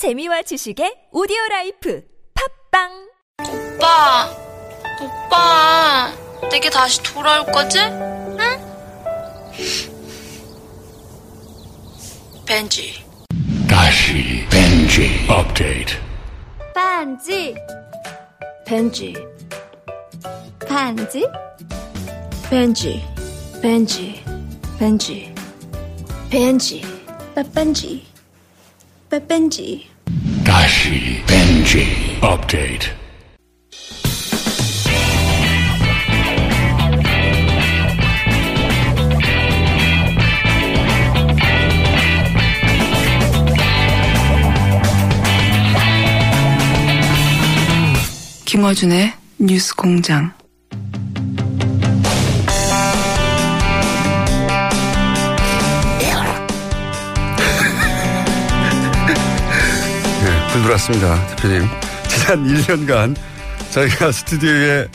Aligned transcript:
재미와 0.00 0.40
지식의 0.40 1.08
오디오 1.12 1.36
라이프 1.50 2.02
팝빵! 2.72 2.88
오빠, 3.76 4.30
오빠, 4.98 6.10
내게 6.50 6.70
다시 6.70 7.02
돌아올 7.02 7.44
거지? 7.52 7.78
응? 7.80 8.38
벤지. 12.46 13.04
다시 13.68 14.46
벤지 14.48 15.26
업데이트. 15.28 15.94
반지. 16.74 17.54
벤지. 18.64 19.14
반지? 20.66 21.28
벤지. 22.48 23.04
벤지. 23.60 24.24
벤지. 24.78 25.34
벤지. 26.30 26.82
빠빤지. 27.34 28.08
빠빤지 29.10 29.89
다시 30.70 31.20
벤지 31.26 31.84
업데이트 32.20 32.90
김어준의 48.44 49.12
뉴스 49.40 49.74
공장. 49.74 50.39
들어왔습니다, 60.70 61.26
대표님. 61.36 61.68
지난 62.08 62.46
1년간 62.46 63.16
저희가 63.70 64.12
스튜디오에 64.12 64.86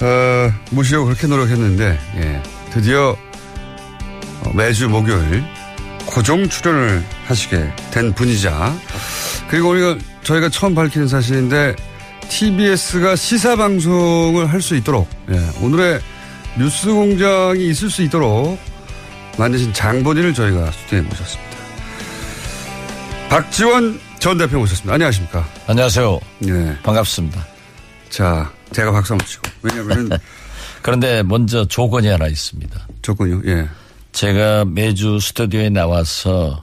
어, 0.00 0.52
모시려고 0.70 1.06
그렇게 1.06 1.26
노력했는데 1.26 1.98
예, 2.16 2.42
드디어 2.70 3.16
어, 4.44 4.50
매주 4.54 4.88
목요일 4.88 5.42
고정 6.06 6.48
출연을 6.48 7.04
하시게 7.26 7.72
된 7.90 8.12
분이자 8.14 8.74
그리고 9.48 9.70
우리가 9.70 9.96
저희가 10.22 10.48
처음 10.48 10.74
밝히는 10.74 11.08
사실인데 11.08 11.74
TBS가 12.28 13.16
시사 13.16 13.56
방송을 13.56 14.46
할 14.52 14.60
수 14.62 14.76
있도록 14.76 15.08
예, 15.30 15.40
오늘의 15.60 16.00
뉴스 16.58 16.86
공장이 16.88 17.68
있을 17.68 17.90
수 17.90 18.02
있도록 18.02 18.58
만드신 19.38 19.72
장본인을 19.72 20.34
저희가 20.34 20.70
스튜디오에 20.70 21.00
모셨습니다. 21.02 21.50
박지원 23.28 24.09
전 24.20 24.36
대표 24.36 24.58
모셨습니다. 24.58 24.92
안녕하십니까? 24.92 25.48
안녕하세요. 25.66 26.20
네. 26.40 26.76
반갑습니다. 26.82 27.46
자, 28.10 28.52
제가 28.70 28.92
박수 28.92 29.14
한번 29.14 29.26
치고. 29.26 29.42
왜냐면은 29.62 30.10
그런데 30.82 31.22
먼저 31.22 31.64
조건이 31.64 32.06
하나 32.06 32.26
있습니다. 32.26 32.88
조건이요. 33.00 33.40
예. 33.46 33.66
제가 34.12 34.66
매주 34.66 35.18
스튜디오에 35.20 35.70
나와서 35.70 36.62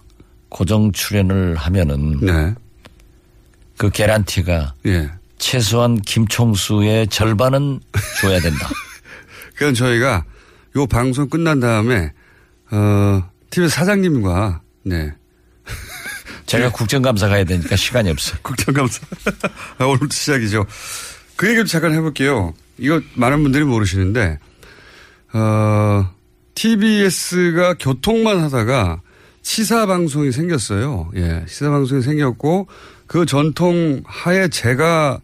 고정 0.49 0.91
출연을 0.91 1.55
하면은 1.55 2.19
네. 2.21 2.53
그 3.75 3.89
개란티가 3.89 4.75
예. 4.85 5.09
최소한 5.39 5.99
김총수의 5.99 7.07
절반은 7.07 7.79
줘야 8.21 8.39
된다. 8.39 8.69
그건 9.55 9.73
저희가 9.73 10.25
요 10.75 10.85
방송 10.85 11.27
끝난 11.27 11.59
다음에 11.59 12.13
어, 12.69 13.23
TBS 13.49 13.73
사장님과 13.75 14.61
네. 14.83 15.11
제가 16.47 16.71
국정감사 16.71 17.27
가야 17.27 17.43
되니까 17.43 17.75
시간이 17.75 18.09
없어요. 18.09 18.39
국정감사. 18.41 19.05
아, 19.77 19.85
오늘부터 19.85 20.13
시작이죠. 20.13 20.65
그 21.35 21.47
얘기도 21.49 21.65
잠깐 21.65 21.93
해볼게요. 21.93 22.53
이거 22.77 23.01
많은 23.15 23.43
분들이 23.43 23.63
모르시는데, 23.63 24.39
어, 25.33 26.09
TBS가 26.55 27.75
교통만 27.75 28.39
하다가 28.39 29.01
시사 29.43 29.85
방송이 29.85 30.31
생겼어요. 30.31 31.11
예, 31.15 31.43
시사 31.47 31.69
방송이 31.69 32.01
생겼고, 32.01 32.67
그 33.07 33.25
전통 33.25 34.01
하에 34.05 34.47
제가, 34.47 35.19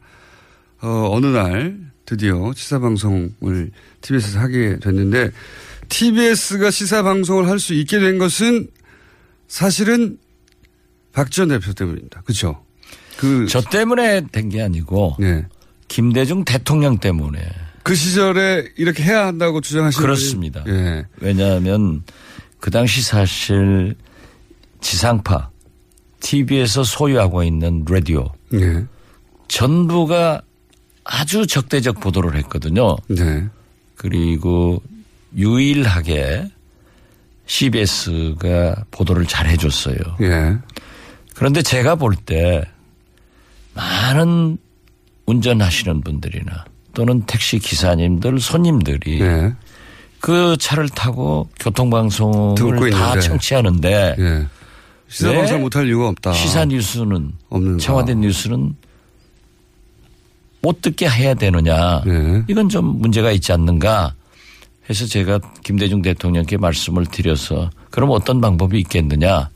어, 0.81 1.09
어느 1.11 1.27
날 1.27 1.77
드디어 2.05 2.51
시사 2.53 2.79
방송을 2.79 3.71
TBS에서 4.01 4.39
하게 4.39 4.77
됐는데, 4.79 5.31
TBS가 5.89 6.69
시사 6.69 7.03
방송을 7.03 7.47
할 7.47 7.59
수 7.59 7.73
있게 7.73 7.99
된 7.99 8.17
것은 8.17 8.67
사실은 9.47 10.17
박지원 11.13 11.49
대표 11.49 11.73
때문입니다. 11.73 12.21
그렇죠? 12.21 12.63
그, 13.17 13.45
저 13.47 13.61
때문에 13.61 14.21
된 14.31 14.49
게 14.49 14.61
아니고 14.61 15.15
네. 15.19 15.45
김대중 15.87 16.43
대통령 16.43 16.97
때문에 16.97 17.39
그 17.83 17.95
시절에 17.95 18.65
이렇게 18.77 19.03
해야 19.03 19.27
한다고 19.27 19.61
주장하시는 19.61 20.01
그렇습니다. 20.01 20.63
예. 20.67 21.05
왜냐하면 21.19 22.03
그 22.59 22.71
당시 22.71 23.01
사실 23.01 23.95
지상파 24.81 25.49
TV에서 26.21 26.83
소유하고 26.83 27.43
있는 27.43 27.83
라디오 27.87 28.31
예. 28.53 28.85
전부가 29.49 30.41
아주 31.03 31.45
적대적 31.45 31.99
보도를 31.99 32.35
했거든요. 32.37 32.95
네. 33.09 33.45
그리고 33.95 34.81
유일하게 35.35 36.49
CBS가 37.45 38.85
보도를 38.91 39.25
잘 39.25 39.47
해줬어요. 39.47 39.97
예. 40.21 40.57
그런데 41.35 41.61
제가 41.61 41.95
볼 41.95 42.15
때 42.15 42.63
많은 43.73 44.57
운전하시는 45.25 46.01
분들이나 46.01 46.65
또는 46.93 47.23
택시 47.25 47.57
기사님들, 47.59 48.39
손님들이 48.39 49.19
예. 49.21 49.53
그 50.19 50.55
차를 50.59 50.89
타고 50.89 51.49
교통방송을 51.59 52.91
다. 52.91 53.19
청취하는데 53.19 54.15
예. 54.19 54.47
시사 55.07 55.33
방송 55.33 55.57
왜 55.57 55.61
못할 55.63 55.87
이유가 55.87 56.09
없다. 56.09 56.33
시사 56.33 56.65
뉴스는 56.65 57.31
없는가. 57.49 57.77
청와대 57.79 58.13
뉴스는 58.15 58.75
못 60.61 60.81
듣게 60.81 61.09
해야 61.09 61.33
되느냐. 61.33 62.01
네. 62.05 62.43
이건 62.47 62.69
좀 62.69 62.99
문제가 63.01 63.31
있지 63.31 63.51
않는가 63.51 64.13
해서 64.89 65.05
제가 65.05 65.39
김대중 65.63 66.01
대통령께 66.01 66.57
말씀을 66.57 67.05
드려서 67.05 67.69
그럼 67.89 68.11
어떤 68.11 68.39
방법이 68.39 68.79
있겠느냐. 68.79 69.49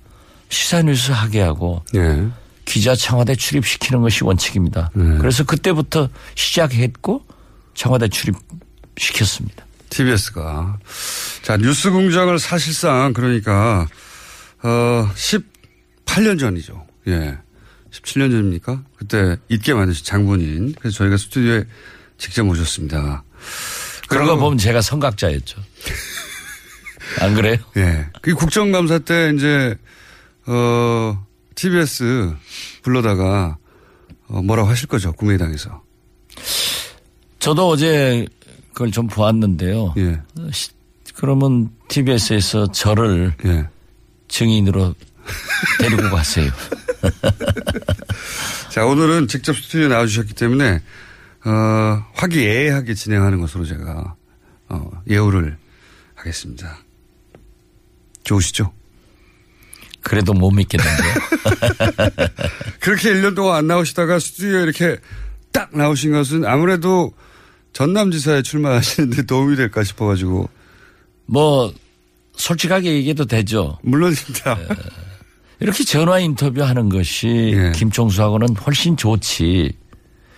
시사 0.49 0.81
뉴스 0.83 1.11
하게 1.11 1.41
하고 1.41 1.83
예. 1.95 2.27
기자 2.65 2.95
청와대 2.95 3.35
출입시키는 3.35 4.01
것이 4.01 4.23
원칙입니다. 4.23 4.91
네. 4.93 5.17
그래서 5.19 5.43
그때부터 5.43 6.09
시작했고 6.35 7.25
청와대 7.73 8.07
출입시켰습니다. 8.09 9.65
TBS가. 9.89 10.79
자, 11.43 11.57
뉴스 11.57 11.91
공장을 11.91 12.37
사실상 12.39 13.13
그러니까, 13.13 13.87
어, 14.63 15.09
18년 15.15 16.39
전이죠. 16.39 16.85
예. 17.07 17.37
17년 17.91 18.31
전입니까? 18.31 18.83
그때 18.97 19.37
있게 19.47 19.73
만드신 19.73 20.03
장본인. 20.05 20.75
그래서 20.79 20.97
저희가 20.97 21.17
스튜디오에 21.17 21.63
직접 22.17 22.43
모셨습니다. 22.43 23.23
그런 24.09 24.25
거 24.27 24.35
보면 24.37 24.57
제가 24.57 24.81
선각자였죠. 24.81 25.61
안 27.21 27.33
그래요? 27.33 27.57
예. 27.77 28.07
그 28.21 28.33
국정감사 28.33 28.99
때 28.99 29.31
이제, 29.35 29.75
어, 30.47 31.25
TBS 31.55 32.35
불러다가 32.81 33.57
어, 34.27 34.41
뭐라고 34.41 34.69
하실 34.69 34.87
거죠. 34.87 35.11
국민의당에서. 35.13 35.81
저도 37.39 37.69
어제 37.69 38.27
그걸 38.73 38.91
좀 38.91 39.07
보았는데요. 39.07 39.93
예. 39.97 40.21
시- 40.51 40.71
그러면 41.15 41.71
TBS에서 41.87 42.71
저를 42.71 43.33
예. 43.45 43.67
증인으로 44.27 44.93
데리고 45.79 46.03
가세요. 46.09 46.51
자, 48.69 48.85
오늘은 48.85 49.27
직접 49.27 49.53
스튜디오에 49.55 49.88
나와주셨기 49.88 50.33
때문에, 50.35 50.81
어, 51.45 52.05
화기애애하게 52.13 52.93
진행하는 52.93 53.39
것으로 53.41 53.65
제가, 53.65 54.15
어, 54.69 54.91
예우를 55.09 55.57
하겠습니다. 56.15 56.77
좋으시죠? 58.23 58.71
그래도 60.07 60.33
못 60.33 60.51
믿겠는데요. 60.51 61.13
그렇게 62.80 63.13
1년 63.13 63.36
동안 63.36 63.57
안 63.57 63.68
나오시다가 63.68 64.19
스튜디오에 64.19 64.63
이렇게 64.63 64.98
딱 65.51 65.75
나오신 65.75 66.12
것은 66.13 66.45
아무래도 66.45 67.12
전남지사에 67.74 68.42
출마하시는데 68.42 69.25
도움이 69.25 69.56
될까 69.56 69.83
싶어가지고, 69.83 70.50
뭐 71.25 71.74
솔직하게 72.38 72.94
얘기해도 72.94 73.25
되죠. 73.25 73.77
물론입니다. 73.83 74.57
이렇게 75.59 75.83
전화 75.83 76.19
인터뷰 76.19 76.63
하는 76.63 76.88
것이 76.89 77.27
예. 77.53 77.71
김총수하고는 77.75 78.56
훨씬 78.57 78.95
좋지. 78.95 79.74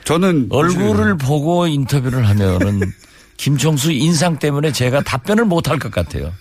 저는 0.06 0.48
얼굴을 0.50 1.18
보고 1.18 1.68
인터뷰를 1.68 2.28
하면은 2.28 2.92
김총수 3.38 3.92
인상 3.92 4.40
때문에 4.40 4.72
제가 4.72 5.02
답변을 5.02 5.46
못 5.46 5.70
할 5.70 5.78
것 5.78 5.92
같아요. 5.92 6.34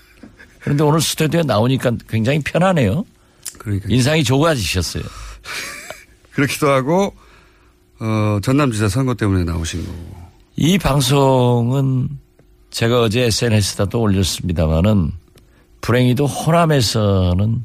그런데 0.61 0.83
오늘 0.85 1.01
스튜디오에 1.01 1.43
나오니까 1.43 1.93
굉장히 2.09 2.41
편하네요. 2.41 3.05
그러니까 3.59 3.89
인상이 3.91 4.25
좋아지셨어요. 4.25 5.03
그렇기도 6.33 6.71
하고 6.71 7.15
어, 8.01 8.39
전남지사 8.43 8.89
선거 8.89 9.15
때문에 9.15 9.45
나오신 9.45 9.85
거고. 9.85 10.29
이 10.57 10.79
방송은 10.79 12.09
제가 12.71 13.03
어제 13.03 13.23
SNS에다도 13.23 14.01
올렸습니다마는 14.01 15.13
불행히도 15.81 16.27
호남에서는 16.27 17.65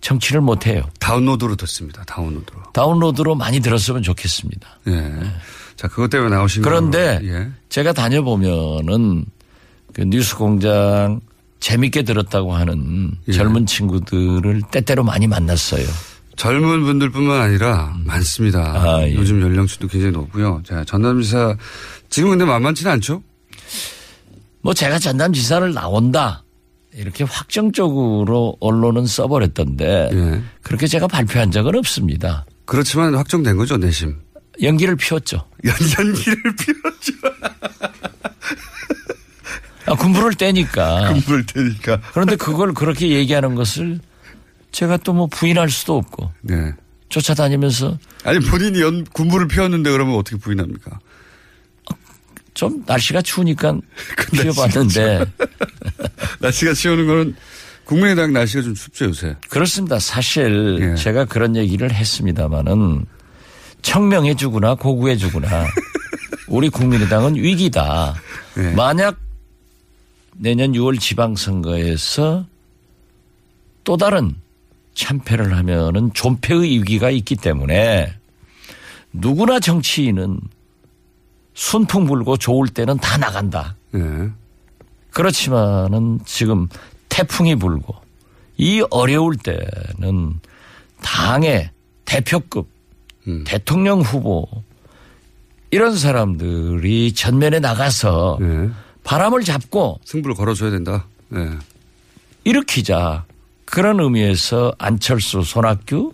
정치를 0.00 0.40
못해요. 0.40 0.82
다운로드로 0.98 1.56
듣습니다. 1.56 2.02
다운로드로. 2.04 2.72
다운로드로 2.72 3.34
많이 3.34 3.60
들었으면 3.60 4.02
좋겠습니다. 4.02 4.80
예. 4.88 5.12
자, 5.76 5.88
그것 5.88 6.08
때문에 6.08 6.34
나오신 6.34 6.62
그런데 6.62 7.14
거고. 7.14 7.26
예. 7.26 7.50
제가 7.68 7.92
다녀보면은 7.92 9.26
그 9.92 10.02
뉴스 10.02 10.36
공장 10.36 11.20
재밌게 11.60 12.02
들었다고 12.02 12.54
하는 12.54 13.12
예. 13.28 13.32
젊은 13.32 13.66
친구들을 13.66 14.62
때때로 14.70 15.04
많이 15.04 15.26
만났어요. 15.26 15.86
젊은 16.36 16.82
분들뿐만 16.84 17.40
아니라 17.40 17.94
많습니다. 18.04 18.60
아, 18.60 19.02
예. 19.02 19.14
요즘 19.14 19.42
연령층도 19.42 19.88
굉장히 19.88 20.12
높고요. 20.12 20.62
자, 20.66 20.84
전남지사 20.84 21.56
지금 22.08 22.30
근데 22.30 22.44
만만치는 22.46 22.92
않죠? 22.92 23.22
뭐 24.62 24.74
제가 24.74 24.98
전남지사를 24.98 25.72
나온다 25.72 26.44
이렇게 26.94 27.24
확정적으로 27.24 28.56
언론은 28.60 29.06
써버렸던데 29.06 30.10
예. 30.12 30.42
그렇게 30.62 30.86
제가 30.86 31.06
발표한 31.06 31.50
적은 31.50 31.76
없습니다. 31.76 32.46
그렇지만 32.64 33.14
확정된 33.14 33.56
거죠, 33.56 33.76
내심. 33.76 34.16
연기를 34.62 34.96
피웠죠. 34.96 35.44
연, 35.64 35.74
연기를 35.98 36.42
피웠죠. 36.56 37.12
아, 39.90 39.94
군부를 39.96 40.34
떼니까. 40.34 41.14
물 41.26 41.44
테니까. 41.46 42.00
그런데 42.12 42.36
그걸 42.36 42.72
그렇게 42.74 43.08
얘기하는 43.10 43.54
것을 43.54 44.00
제가 44.72 44.96
또 44.98 45.12
뭐 45.12 45.26
부인할 45.26 45.68
수도 45.68 45.96
없고 45.96 46.30
네. 46.42 46.72
쫓아다니면서 47.08 47.98
아니, 48.24 48.38
본인이 48.38 48.80
연, 48.80 49.04
군부를 49.04 49.48
피웠는데 49.48 49.90
그러면 49.90 50.14
어떻게 50.16 50.36
부인합니까? 50.36 50.98
좀 52.54 52.82
날씨가 52.86 53.22
추우니까 53.22 53.78
피워봤는데 54.32 55.24
날씨가 56.40 56.74
치우는 56.74 57.06
거는 57.06 57.34
국민의당 57.84 58.32
날씨가 58.32 58.62
좀 58.62 58.74
춥죠, 58.74 59.06
요새. 59.06 59.36
그렇습니다. 59.48 59.98
사실 59.98 60.78
예. 60.80 60.94
제가 60.94 61.24
그런 61.24 61.56
얘기를 61.56 61.92
했습니다마는 61.92 63.06
청명해 63.82 64.34
주구나 64.36 64.74
고구해 64.74 65.16
주구나 65.16 65.64
우리 66.48 66.68
국민의당은 66.68 67.34
위기다. 67.36 68.14
예. 68.58 68.62
만약 68.74 69.16
내년 70.42 70.72
6월 70.72 70.98
지방선거에서 70.98 72.46
또 73.84 73.96
다른 73.98 74.34
참패를 74.94 75.54
하면은 75.54 76.10
존폐의 76.14 76.78
위기가 76.78 77.10
있기 77.10 77.36
때문에 77.36 78.14
누구나 79.12 79.60
정치인은 79.60 80.40
순풍 81.52 82.06
불고 82.06 82.38
좋을 82.38 82.68
때는 82.68 82.96
다 82.96 83.18
나간다. 83.18 83.76
예. 83.94 84.30
그렇지만은 85.10 86.20
지금 86.24 86.68
태풍이 87.10 87.54
불고 87.54 87.94
이 88.56 88.82
어려울 88.90 89.36
때는 89.36 90.40
당의 91.02 91.70
대표급 92.06 92.66
음. 93.28 93.44
대통령 93.46 94.00
후보 94.00 94.46
이런 95.70 95.98
사람들이 95.98 97.12
전면에 97.12 97.60
나가서 97.60 98.38
예. 98.40 98.70
바람을 99.04 99.42
잡고 99.42 100.00
승부를 100.04 100.34
걸어줘야 100.36 100.70
된다. 100.70 101.06
예. 101.34 101.50
일으키자 102.44 103.24
그런 103.64 104.00
의미에서 104.00 104.74
안철수, 104.78 105.42
손학규, 105.42 106.12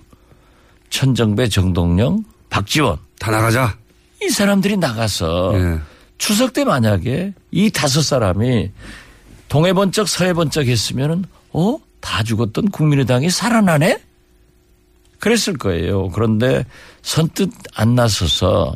천정배, 0.91 1.49
정동영, 1.49 2.25
박지원 2.51 2.99
다 3.19 3.31
나가자. 3.31 3.77
이 4.23 4.29
사람들이 4.29 4.77
나가서 4.77 5.53
예. 5.55 5.81
추석 6.19 6.53
때 6.53 6.65
만약에 6.65 7.35
이 7.51 7.71
다섯 7.71 8.03
사람이 8.03 8.71
동해 9.49 9.73
번쩍 9.73 10.09
서해 10.09 10.33
번쩍 10.33 10.67
했으면은 10.67 11.25
어? 11.53 11.79
다 12.01 12.23
죽었던 12.23 12.71
국민의당이 12.71 13.31
살아나네? 13.31 14.01
그랬을 15.19 15.57
거예요. 15.57 16.09
그런데 16.11 16.65
선뜻 17.03 17.51
안 17.75 17.95
나서서 17.95 18.75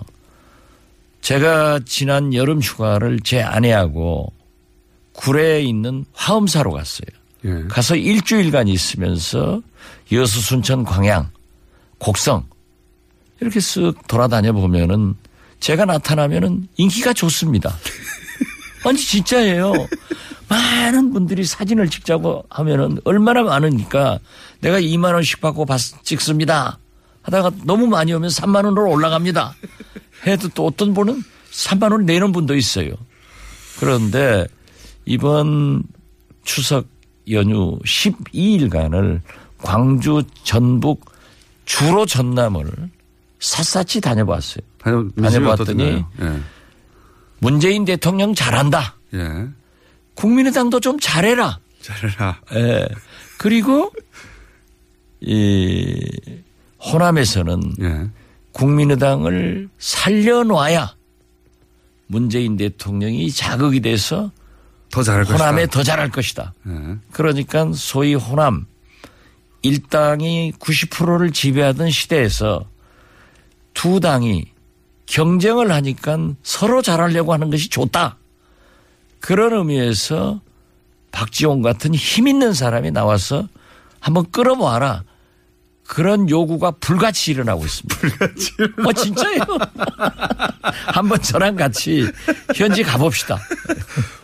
제가 1.21 1.81
지난 1.85 2.33
여름 2.35 2.61
휴가를 2.61 3.21
제 3.21 3.43
아내하고 3.43 4.33
구례에 5.13 5.63
있는 5.63 6.05
화엄사로 6.15 6.73
갔어요. 6.73 7.07
예. 7.45 7.65
가서 7.69 7.97
일주일간 7.97 8.69
있으면서 8.69 9.61
여수, 10.13 10.41
순천, 10.41 10.85
광양, 10.85 11.31
곡성 11.99 12.47
이렇게 13.41 13.59
쓱 13.61 14.07
돌아다녀 14.07 14.53
보면은 14.53 15.15
제가 15.61 15.85
나타나면은 15.85 16.69
인기가 16.77 17.13
좋습니다. 17.13 17.75
아니 18.85 18.97
진짜예요. 18.99 19.73
많은 20.49 21.13
분들이 21.13 21.45
사진을 21.45 21.89
찍자고 21.91 22.45
하면은 22.51 22.99
얼마나 23.05 23.43
많으니까 23.43 24.19
내가 24.61 24.81
2만 24.81 25.13
원씩 25.15 25.41
받고 25.41 25.65
봤- 25.67 25.81
찍습니다. 26.03 26.79
하다가 27.23 27.51
너무 27.65 27.87
많이 27.87 28.13
오면 28.15 28.31
3만 28.31 28.65
원으로 28.65 28.91
올라갑니다. 28.91 29.55
해도 30.27 30.49
또 30.49 30.67
어떤 30.67 30.95
분은 30.95 31.23
3만 31.51 31.93
원 31.93 32.07
내는 32.07 32.33
분도 32.33 32.57
있어요. 32.57 32.93
그런데 33.79 34.47
이번 35.05 35.83
추석 36.45 36.87
연휴 37.31 37.79
12일간을 37.81 39.21
광주, 39.59 40.23
전북, 40.43 41.05
주로 41.65 42.07
전남을 42.07 42.91
샅샅이 43.39 44.01
다녀봤어요. 44.01 44.65
다녀, 44.79 45.09
다녀봤더니 45.11 46.05
어떻나요? 46.19 46.41
문재인 47.39 47.85
대통령 47.85 48.35
잘한다. 48.35 48.97
예. 49.15 49.19
예. 49.19 49.49
국민의당도 50.15 50.81
좀 50.81 50.99
잘해라. 51.01 51.59
잘해라. 51.81 52.41
예. 52.55 52.89
그리고 53.39 53.93
이 55.21 56.01
호남에서는 56.83 57.63
예. 57.81 58.11
국민의당을 58.53 59.69
살려놔야 59.79 60.95
문재인 62.07 62.57
대통령이 62.57 63.31
자극이 63.31 63.81
돼서 63.81 64.33
더 64.91 65.03
잘할 65.03 65.25
것이다. 65.25 65.45
호남에 65.45 65.67
더 65.69 65.83
잘할 65.83 66.11
것이다. 66.11 66.53
예. 66.67 66.97
그러니까 67.13 67.71
소위 67.75 68.15
호남 68.15 68.67
일당이 69.63 70.53
90%를 70.59 71.31
지배하던 71.31 71.91
시대에서 71.91 72.67
두 73.75 74.01
당이 74.01 74.47
경쟁을 75.07 75.71
하니까 75.73 76.19
서로 76.43 76.83
잘하려고 76.83 77.33
하는 77.33 77.51
것이 77.51 77.69
좋다. 77.69 78.17
그런 79.21 79.53
의미에서 79.53 80.41
박지원 81.13 81.63
같은 81.63 81.95
힘 81.95 82.27
있는 82.29 82.55
사람이 82.55 82.91
나와서 82.91 83.49
한번 84.01 84.31
끌어모아라. 84.31 85.05
그런 85.91 86.31
요구가 86.31 86.71
불같이 86.71 87.33
일어나고 87.33 87.65
있습니다. 87.65 87.97
불같이 87.99 88.53
어, 88.87 88.93
진짜요. 88.93 89.41
한번 90.87 91.21
저랑 91.21 91.57
같이 91.57 92.07
현지 92.55 92.85
가봅시다. 92.85 93.37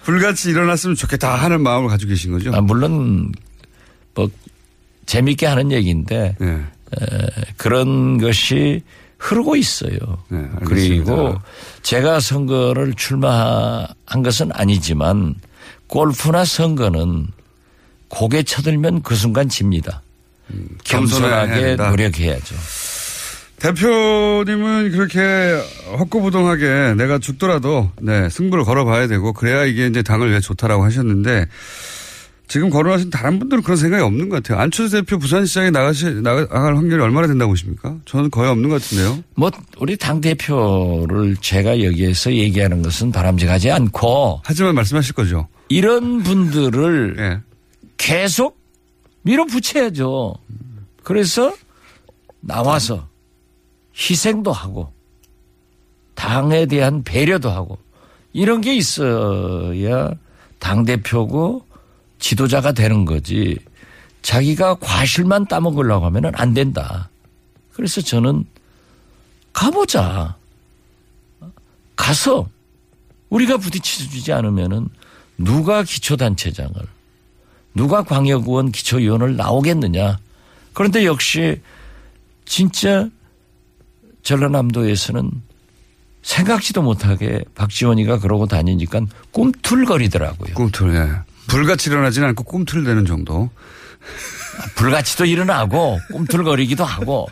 불같이 0.05 0.51
일어났으면 0.51 0.95
좋겠다 0.95 1.35
하는 1.35 1.61
마음을 1.63 1.89
가지고 1.89 2.11
계신 2.11 2.31
거죠? 2.31 2.55
아, 2.55 2.61
물론 2.61 3.33
뭐 4.15 4.31
재밌게 5.07 5.45
하는 5.47 5.73
얘기인데 5.73 6.37
예. 6.41 6.47
에, 6.47 7.29
그런 7.57 8.19
것이 8.19 8.85
흐르고 9.19 9.57
있어요. 9.57 9.99
네. 10.29 10.49
그리고 10.67 11.35
제가 11.83 12.21
선거를 12.21 12.95
출마한 12.95 14.23
것은 14.23 14.53
아니지만 14.53 15.35
골프나 15.89 16.45
선거는 16.45 17.27
고개 18.07 18.45
쳐들면 18.45 19.03
그 19.03 19.17
순간 19.17 19.49
집니다. 19.49 20.03
겸손하게. 20.85 21.77
노력해야죠. 21.77 22.55
대표님은 23.59 24.93
그렇게 24.93 25.21
헛구부동하게 25.99 26.95
내가 26.97 27.19
죽더라도 27.19 27.91
네, 28.01 28.29
승부를 28.29 28.65
걸어봐야 28.65 29.07
되고 29.07 29.33
그래야 29.33 29.65
이게 29.65 29.87
이제 29.87 30.03
당을 30.03 30.29
위해 30.29 30.41
좋다라고 30.41 30.85
하셨는데 30.85 31.47
지금 32.49 32.71
거론하신 32.71 33.11
다른 33.11 33.39
분들은 33.39 33.63
그런 33.63 33.77
생각이 33.77 34.03
없는 34.03 34.29
것 34.29 34.43
같아요. 34.43 34.63
안철수 34.63 34.97
대표 34.97 35.19
부산시장에 35.19 35.71
나가시, 35.71 36.21
나갈 36.23 36.47
확률이 36.53 37.03
얼마나 37.03 37.27
된다고 37.27 37.51
보십니까? 37.53 37.97
저는 38.05 38.31
거의 38.31 38.51
없는 38.51 38.69
것 38.69 38.81
같은데요. 38.83 39.25
뭐 39.35 39.51
우리 39.79 39.97
당 39.97 40.21
대표를 40.21 41.37
제가 41.41 41.83
여기에서 41.83 42.33
얘기하는 42.33 42.83
것은 42.83 43.11
바람직하지 43.11 43.71
않고 43.73 44.43
하지만 44.45 44.75
말씀하실 44.77 45.15
거죠. 45.15 45.49
이런 45.69 46.23
분들을 46.23 47.17
예. 47.19 47.41
계속 47.97 48.66
밀어붙여야죠. 49.27 50.37
그래서 51.03 51.53
나와서 52.41 53.09
희생도 53.97 54.53
하고 54.53 54.93
당에 56.15 56.67
대한 56.67 57.03
배려도 57.03 57.51
하고 57.51 57.79
이런 58.33 58.61
게 58.61 58.77
있어야 58.77 60.13
당대표고 60.61 61.67
지도자가 62.21 62.73
되는 62.73 63.05
거지 63.05 63.59
자기가 64.23 64.77
과실만 64.77 65.47
따먹으려고 65.47 66.07
하면 66.07 66.33
안 66.35 66.55
된다. 66.55 67.11
그래서 67.73 68.01
저는 68.01 68.45
가보자. 69.53 70.37
가서 71.97 72.49
우리가 73.31 73.57
부딪혀주지 73.57 74.33
않으면은 74.33 74.89
누가 75.39 75.83
기초단체장을 75.83 76.96
누가 77.77 78.03
광역의원 78.03 78.73
기초위원을 78.73 79.37
나오겠느냐. 79.37 80.19
그런데 80.73 81.05
역시 81.05 81.61
진짜 82.47 83.09
전라남도에서는 84.23 85.31
생각지도 86.23 86.83
못하게 86.83 87.45
박지원이가 87.55 88.19
그러고 88.19 88.47
다니니까 88.47 89.03
꿈틀거리더라고요. 89.31 90.55
꿈틀, 90.55 90.95
예. 90.95 91.11
불같이 91.49 91.91
일어나지는 91.91 92.29
않고 92.29 92.45
꿈틀대는 92.45 93.05
정도. 93.05 93.51
불같이도 94.77 95.27
일어나고 95.27 95.99
꿈틀거리기도 96.13 96.85
하고 96.85 97.29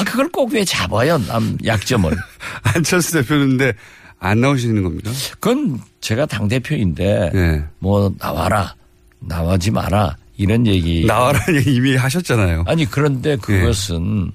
아, 0.00 0.04
그걸 0.04 0.28
꼭 0.30 0.52
왜 0.52 0.64
잡아요 0.64 1.18
남 1.18 1.56
약점을 1.64 2.10
안철수 2.74 3.12
대표는데 3.12 3.74
안 4.18 4.40
나오시는 4.40 4.82
겁니까? 4.82 5.10
그건 5.38 5.78
제가 6.00 6.24
당 6.26 6.48
대표인데 6.48 7.30
예. 7.34 7.64
뭐 7.78 8.12
나와라 8.18 8.74
나와지 9.20 9.70
마라 9.70 10.16
이런 10.36 10.66
얘기 10.66 11.04
나와라는 11.04 11.56
얘기 11.60 11.74
이미 11.74 11.96
하셨잖아요. 11.96 12.64
아니 12.66 12.84
그런데 12.84 13.36
그것은 13.36 14.32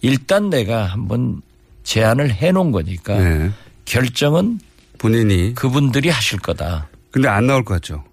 일단 0.00 0.50
내가 0.50 0.84
한번 0.84 1.42
제안을 1.84 2.32
해놓은 2.32 2.72
거니까 2.72 3.18
예. 3.18 3.50
결정은 3.84 4.58
본인이. 4.98 5.54
그분들이 5.54 6.08
하실 6.08 6.38
거다. 6.38 6.88
근데 7.10 7.28
안 7.28 7.46
나올 7.46 7.64
것 7.64 7.74
같죠? 7.74 8.04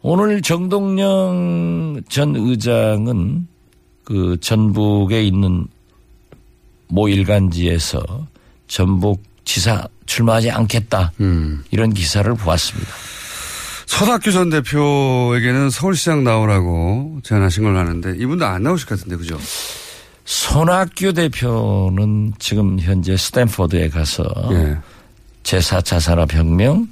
오늘 0.00 0.42
정동영 0.42 2.02
전 2.08 2.34
의장은 2.34 3.46
그 4.04 4.36
전북에 4.40 5.22
있는 5.22 5.66
모 6.88 7.08
일간지에서 7.08 8.26
전북 8.66 9.22
지사 9.44 9.86
출마하지 10.06 10.50
않겠다. 10.50 11.12
음. 11.20 11.62
이런 11.70 11.94
기사를 11.94 12.32
보았습니다. 12.34 12.90
손학규 13.98 14.32
전 14.32 14.48
대표에게는 14.48 15.68
서울시장 15.68 16.24
나오라고 16.24 17.20
제안하신 17.24 17.62
걸로 17.62 17.78
아는데 17.78 18.14
이분도 18.16 18.46
안 18.46 18.62
나오실 18.62 18.88
것 18.88 18.98
같은데 18.98 19.16
그죠? 19.16 19.38
손학규 20.24 21.12
대표는 21.12 22.32
지금 22.38 22.80
현재 22.80 23.14
스탠퍼드에 23.18 23.90
가서 23.90 24.24
예. 24.52 24.78
제4차 25.42 26.00
산업혁명, 26.00 26.88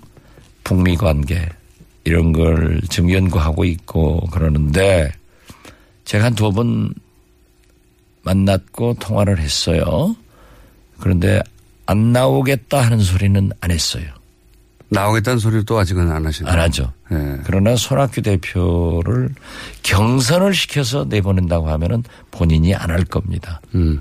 북미 0.62 0.95
관계 0.97 1.49
이런 2.04 2.33
걸 2.35 2.83
지금 2.90 3.11
연구하고 3.11 3.64
있고 3.64 4.21
그러는데 4.30 5.11
제가 6.04 6.26
한 6.26 6.35
두 6.35 6.52
번 6.52 6.92
만났고 8.25 8.95
통화를 9.00 9.38
했어요. 9.38 10.14
그런데 10.99 11.40
안 11.87 12.12
나오겠다 12.12 12.83
하는 12.83 13.00
소리는 13.00 13.50
안 13.62 13.71
했어요. 13.71 14.04
나오겠다는 14.90 15.38
소리를 15.38 15.64
또 15.64 15.78
아직은 15.78 16.11
안 16.11 16.26
하시네요. 16.26 16.52
안 16.52 16.59
하죠. 16.61 16.92
예. 17.12 17.38
그러나 17.44 17.76
손학규 17.76 18.23
대표를 18.23 19.30
경선을 19.82 20.52
시켜서 20.54 21.04
내보낸다고 21.09 21.68
하면은 21.70 22.02
본인이 22.30 22.75
안 22.75 22.90
할 22.90 23.04
겁니다. 23.04 23.61
음. 23.75 24.00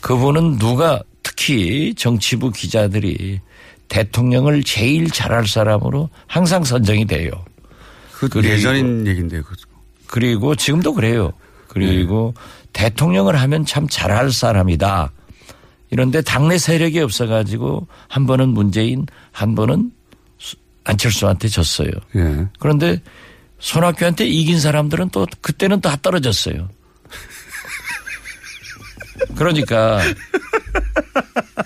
그분은 0.00 0.58
누가 0.58 1.02
특히 1.22 1.94
정치부 1.94 2.50
기자들이 2.52 3.40
대통령을 3.88 4.62
제일 4.62 5.10
잘할 5.10 5.46
사람으로 5.46 6.08
항상 6.26 6.64
선정이 6.64 7.04
돼요. 7.06 7.30
그 8.12 8.28
예전인 8.44 9.06
얘기인데요. 9.06 9.42
그- 9.42 9.54
그리고 10.06 10.54
지금도 10.54 10.94
그래요. 10.94 11.32
그리고 11.68 12.34
대통령을 12.72 13.36
하면 13.40 13.64
참 13.66 13.86
잘할 13.88 14.30
사람이다. 14.32 15.12
이런데 15.90 16.22
당내 16.22 16.56
세력이 16.58 17.00
없어가지고 17.00 17.86
한 18.08 18.26
번은 18.26 18.48
문재인, 18.50 19.06
한 19.32 19.54
번은 19.54 19.76
수- 19.82 19.90
안철수한테 20.84 21.48
졌어요. 21.48 21.90
예. 22.16 22.46
그런데 22.58 23.00
손학규한테 23.58 24.26
이긴 24.26 24.58
사람들은 24.58 25.10
또 25.10 25.26
그때는 25.40 25.80
다 25.80 25.96
떨어졌어요. 26.00 26.68
그러니까 29.36 30.00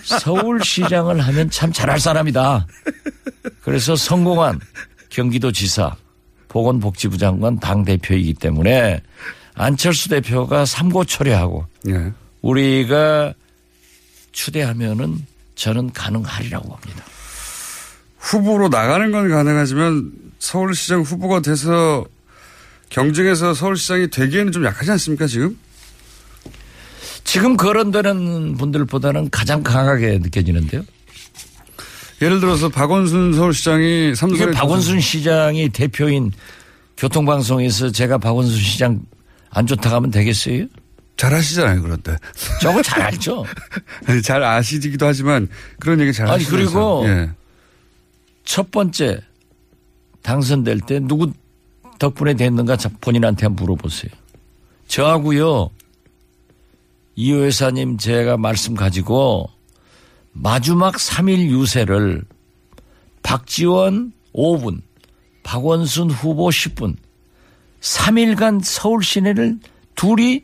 서울시장을 0.03 1.21
하면 1.21 1.49
참 1.49 1.71
잘할 1.71 1.99
사람이다. 1.99 2.67
그래서 3.61 3.95
성공한 3.95 4.59
경기도지사, 5.09 5.95
보건복지부 6.49 7.17
장관 7.17 7.59
당 7.59 7.85
대표이기 7.85 8.33
때문에 8.35 9.01
안철수 9.53 10.09
대표가 10.09 10.65
삼고초려하고 10.65 11.65
예. 11.89 12.11
우리가 12.41 13.33
추대하면은 14.33 15.25
저는 15.55 15.93
가능하리라고 15.93 16.67
봅니다. 16.67 17.05
후보로 18.25 18.69
나가는 18.69 19.11
건 19.11 19.29
가능하지만 19.29 20.11
서울시장 20.39 21.01
후보가 21.01 21.41
돼서 21.41 22.03
경쟁에서 22.89 23.53
서울시장이 23.53 24.09
되기에는 24.09 24.51
좀 24.51 24.65
약하지 24.65 24.91
않습니까 24.91 25.27
지금? 25.27 25.57
지금 27.23 27.55
거론되는 27.55 28.57
분들보다는 28.57 29.29
가장 29.29 29.61
강하게 29.61 30.17
느껴지는데요. 30.19 30.83
예를 32.21 32.39
들어서 32.39 32.69
박원순 32.69 33.33
서울시장이 33.33 34.15
삼성의 34.15 34.53
박원순 34.53 35.01
시장이 35.01 35.69
대표인 35.69 36.31
교통방송에서 36.97 37.91
제가 37.91 38.17
박원순 38.17 38.57
시장 38.57 39.01
안 39.51 39.67
좋다고 39.67 39.95
하면 39.97 40.11
되겠어요? 40.11 40.65
잘 41.17 41.33
하시잖아요 41.33 41.81
그런데 41.81 42.15
저거 42.61 42.81
잘 42.81 43.01
알죠? 43.01 43.45
아니, 44.05 44.19
잘 44.23 44.43
아시기도 44.43 45.05
하지만 45.05 45.47
그런 45.79 45.99
얘기 45.99 46.11
잘 46.11 46.27
아니, 46.27 46.43
하시면서 46.43 46.71
그리고 46.71 47.03
예. 47.07 47.29
첫 48.45 48.71
번째 48.71 49.21
당선될 50.21 50.81
때 50.81 50.99
누구 50.99 51.31
덕분에 51.99 52.33
됐는가 52.35 52.77
자- 52.77 52.89
본인한테 53.01 53.45
한번 53.45 53.65
물어보세요. 53.65 54.11
저하고요. 54.87 55.69
이호 57.15 57.45
여사님 57.45 57.97
제가 57.97 58.37
말씀 58.37 58.75
가지고 58.75 59.49
마지막 60.33 60.95
3일 60.95 61.49
유세를 61.49 62.23
박지원 63.23 64.11
5분, 64.33 64.81
박원순 65.43 66.11
후보 66.11 66.49
10분, 66.49 66.95
3일간 67.79 68.61
서울 68.63 69.01
시내를 69.03 69.59
둘이 69.95 70.43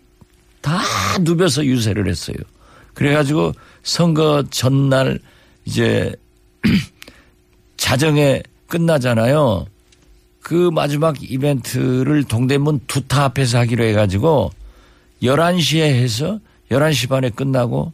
다 0.61 0.79
누벼서 1.19 1.65
유세를 1.65 2.07
했어요. 2.07 2.37
그래가지고 2.93 3.51
선거 3.83 4.43
전날 4.49 5.19
이제 5.65 6.15
자정에 7.91 8.41
끝나잖아요. 8.67 9.65
그 10.39 10.69
마지막 10.71 11.21
이벤트를 11.21 12.23
동대문 12.23 12.79
두타 12.87 13.25
앞에서 13.25 13.57
하기로 13.57 13.83
해가지고 13.83 14.49
11시에 15.21 15.81
해서 15.81 16.39
11시 16.71 17.09
반에 17.09 17.29
끝나고 17.29 17.91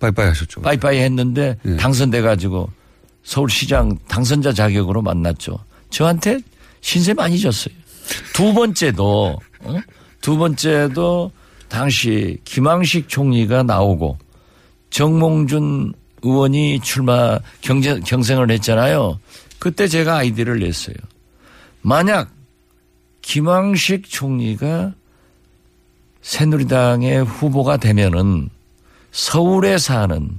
빠이빠이 0.00 0.26
하셨죠. 0.26 0.62
빠이빠이 0.62 0.98
했는데 0.98 1.56
예. 1.64 1.76
당선돼가지고 1.76 2.68
서울시장 3.22 3.96
당선자 4.08 4.52
자격으로 4.52 5.00
만났죠. 5.00 5.60
저한테 5.90 6.40
신세 6.80 7.14
많이 7.14 7.38
졌어요. 7.38 7.72
두 8.34 8.52
번째도, 8.52 9.38
어? 9.60 9.80
두 10.20 10.36
번째도 10.36 11.30
당시 11.68 12.38
김황식 12.44 13.08
총리가 13.08 13.62
나오고 13.62 14.18
정몽준 14.90 15.94
의원이 16.22 16.80
출마 16.80 17.38
경쟁, 17.60 18.00
경쟁을 18.00 18.50
했잖아요. 18.50 19.18
그때 19.58 19.88
제가 19.88 20.16
아이디어를 20.18 20.60
냈어요. 20.60 20.96
만약 21.82 22.30
김황식 23.22 24.08
총리가 24.08 24.92
새누리당의 26.22 27.24
후보가 27.24 27.78
되면은 27.78 28.50
서울에 29.12 29.78
사는 29.78 30.38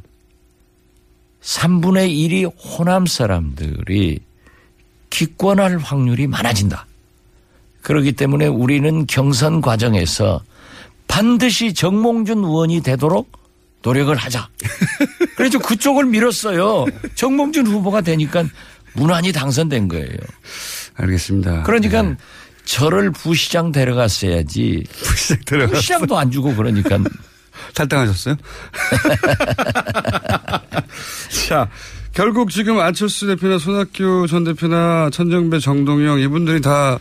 3분의 1.41 2.09
1이 2.09 2.51
호남 2.63 3.05
사람들이 3.05 4.19
기권할 5.09 5.77
확률이 5.77 6.27
많아진다. 6.27 6.85
그렇기 7.81 8.13
때문에 8.13 8.47
우리는 8.47 9.07
경선 9.07 9.61
과정에서 9.61 10.41
반드시 11.07 11.73
정몽준 11.73 12.43
의원이 12.43 12.81
되도록 12.81 13.40
노력을 13.81 14.15
하자. 14.15 14.47
그래서 15.35 15.59
그쪽을 15.59 16.05
밀었어요. 16.05 16.85
정몽준 17.15 17.67
후보가 17.67 18.01
되니까 18.01 18.45
무난히 18.93 19.31
당선된 19.31 19.87
거예요. 19.87 20.17
알겠습니다. 20.95 21.63
그러니까 21.63 22.01
네. 22.03 22.15
저를 22.65 23.11
부시장 23.11 23.71
데려갔어야지. 23.71 24.83
부시장 24.91 25.37
들어가 25.45 25.73
부시장도 25.73 26.17
안 26.17 26.31
주고 26.31 26.55
그러니까 26.55 26.99
탈당하셨어요? 27.73 28.35
자, 31.47 31.69
결국 32.13 32.51
지금 32.51 32.79
안철수 32.79 33.27
대표나 33.27 33.57
손학규 33.57 34.27
전 34.29 34.43
대표나 34.43 35.09
천정배, 35.11 35.59
정동영 35.59 36.19
이분들이 36.19 36.61
다 36.61 36.99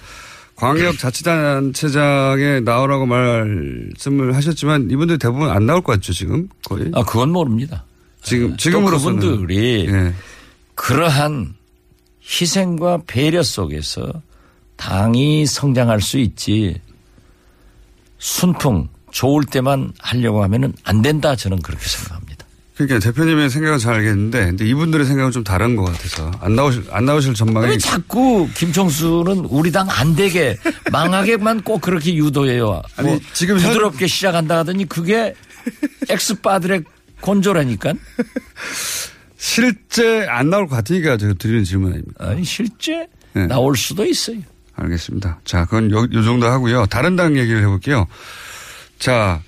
광역자치단체장에 0.60 2.60
나오라고 2.60 3.06
말씀을 3.06 4.36
하셨지만 4.36 4.90
이분들 4.90 5.18
대부분 5.18 5.48
안 5.48 5.64
나올 5.66 5.80
것 5.80 5.94
같죠, 5.94 6.12
지금? 6.12 6.48
거의. 6.66 6.90
아, 6.94 7.02
그건 7.02 7.30
모릅니다. 7.30 7.84
지금, 8.22 8.50
또 8.50 8.56
지금으로서는. 8.58 9.20
그분들이 9.20 9.88
예. 9.88 10.12
그러한 10.74 11.54
희생과 12.22 13.04
배려 13.06 13.42
속에서 13.42 14.12
당이 14.76 15.46
성장할 15.46 16.02
수 16.02 16.18
있지 16.18 16.78
순풍 18.18 18.88
좋을 19.10 19.44
때만 19.44 19.92
하려고 19.98 20.42
하면은 20.44 20.72
안 20.84 21.02
된다 21.02 21.34
저는 21.34 21.60
그렇게 21.62 21.84
생각합니다. 21.86 22.19
그러니까 22.86 22.98
대표님의 22.98 23.50
생각은 23.50 23.78
잘 23.78 23.94
알겠는데, 23.96 24.44
근데 24.46 24.64
이분들의 24.66 25.04
생각은 25.04 25.32
좀 25.32 25.44
다른 25.44 25.76
것 25.76 25.84
같아서 25.84 26.30
안 26.40 26.54
나오실 26.56 26.84
안 26.90 27.04
나오실 27.04 27.34
전망이 27.34 27.66
왜 27.66 27.78
자꾸 27.78 28.48
김총수는 28.54 29.40
우리 29.50 29.70
당 29.70 29.86
안 29.90 30.14
되게 30.16 30.56
망하게만 30.90 31.60
꼭 31.62 31.80
그렇게 31.82 32.14
유도해요. 32.14 32.80
아니, 32.96 33.08
뭐 33.08 33.20
지금 33.34 33.58
현- 33.58 33.68
부드럽게 33.68 34.06
시작한다 34.06 34.58
하더니 34.58 34.88
그게 34.88 35.34
엑스파들의 36.08 36.84
곤조라니까. 37.20 37.92
실제 39.36 40.26
안 40.28 40.48
나올 40.50 40.66
것 40.68 40.76
같으니까 40.76 41.16
제가 41.16 41.34
드리는 41.34 41.64
질문 41.64 41.92
아닙니까? 41.92 42.28
아니 42.28 42.44
실제 42.44 43.06
네. 43.32 43.46
나올 43.46 43.76
수도 43.76 44.04
있어요. 44.04 44.38
알겠습니다. 44.74 45.40
자, 45.44 45.64
그건 45.66 45.90
요, 45.90 46.06
요 46.12 46.22
정도 46.22 46.46
하고요. 46.46 46.86
다른 46.86 47.16
당 47.16 47.36
얘기를 47.36 47.60
해볼게요. 47.62 48.06
자, 48.98 49.42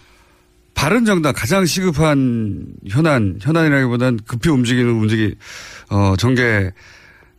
바른 0.74 1.04
정당 1.04 1.32
가장 1.34 1.64
시급한 1.66 2.66
현안, 2.88 3.38
현안이라기보단 3.40 4.20
급히 4.26 4.50
움직이는 4.50 4.90
움직이, 4.90 5.34
어, 5.90 6.14
정계, 6.18 6.72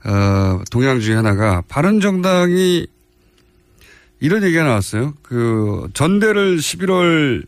어, 0.06 0.62
동향 0.72 1.00
중에 1.00 1.16
하나가 1.16 1.62
바른 1.68 2.00
정당이 2.00 2.88
이런 4.20 4.44
얘기가 4.44 4.64
나왔어요. 4.64 5.14
그 5.22 5.88
전대를 5.94 6.58
11월 6.58 7.46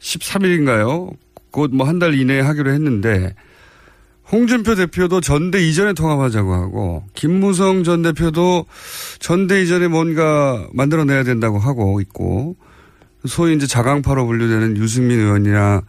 13일인가요? 0.00 1.14
곧 1.50 1.72
뭐 1.72 1.86
한 1.86 1.98
달 1.98 2.14
이내에 2.14 2.40
하기로 2.40 2.70
했는데 2.70 3.34
홍준표 4.30 4.74
대표도 4.74 5.20
전대 5.22 5.66
이전에 5.66 5.94
통합하자고 5.94 6.52
하고 6.52 7.02
김무성 7.14 7.82
전 7.82 8.02
대표도 8.02 8.66
전대 9.18 9.62
이전에 9.62 9.88
뭔가 9.88 10.68
만들어내야 10.74 11.24
된다고 11.24 11.58
하고 11.58 12.00
있고 12.00 12.56
소위 13.26 13.54
이제 13.56 13.66
자강파로 13.66 14.26
분류되는 14.26 14.76
유승민 14.76 15.18
의원이나 15.20 15.82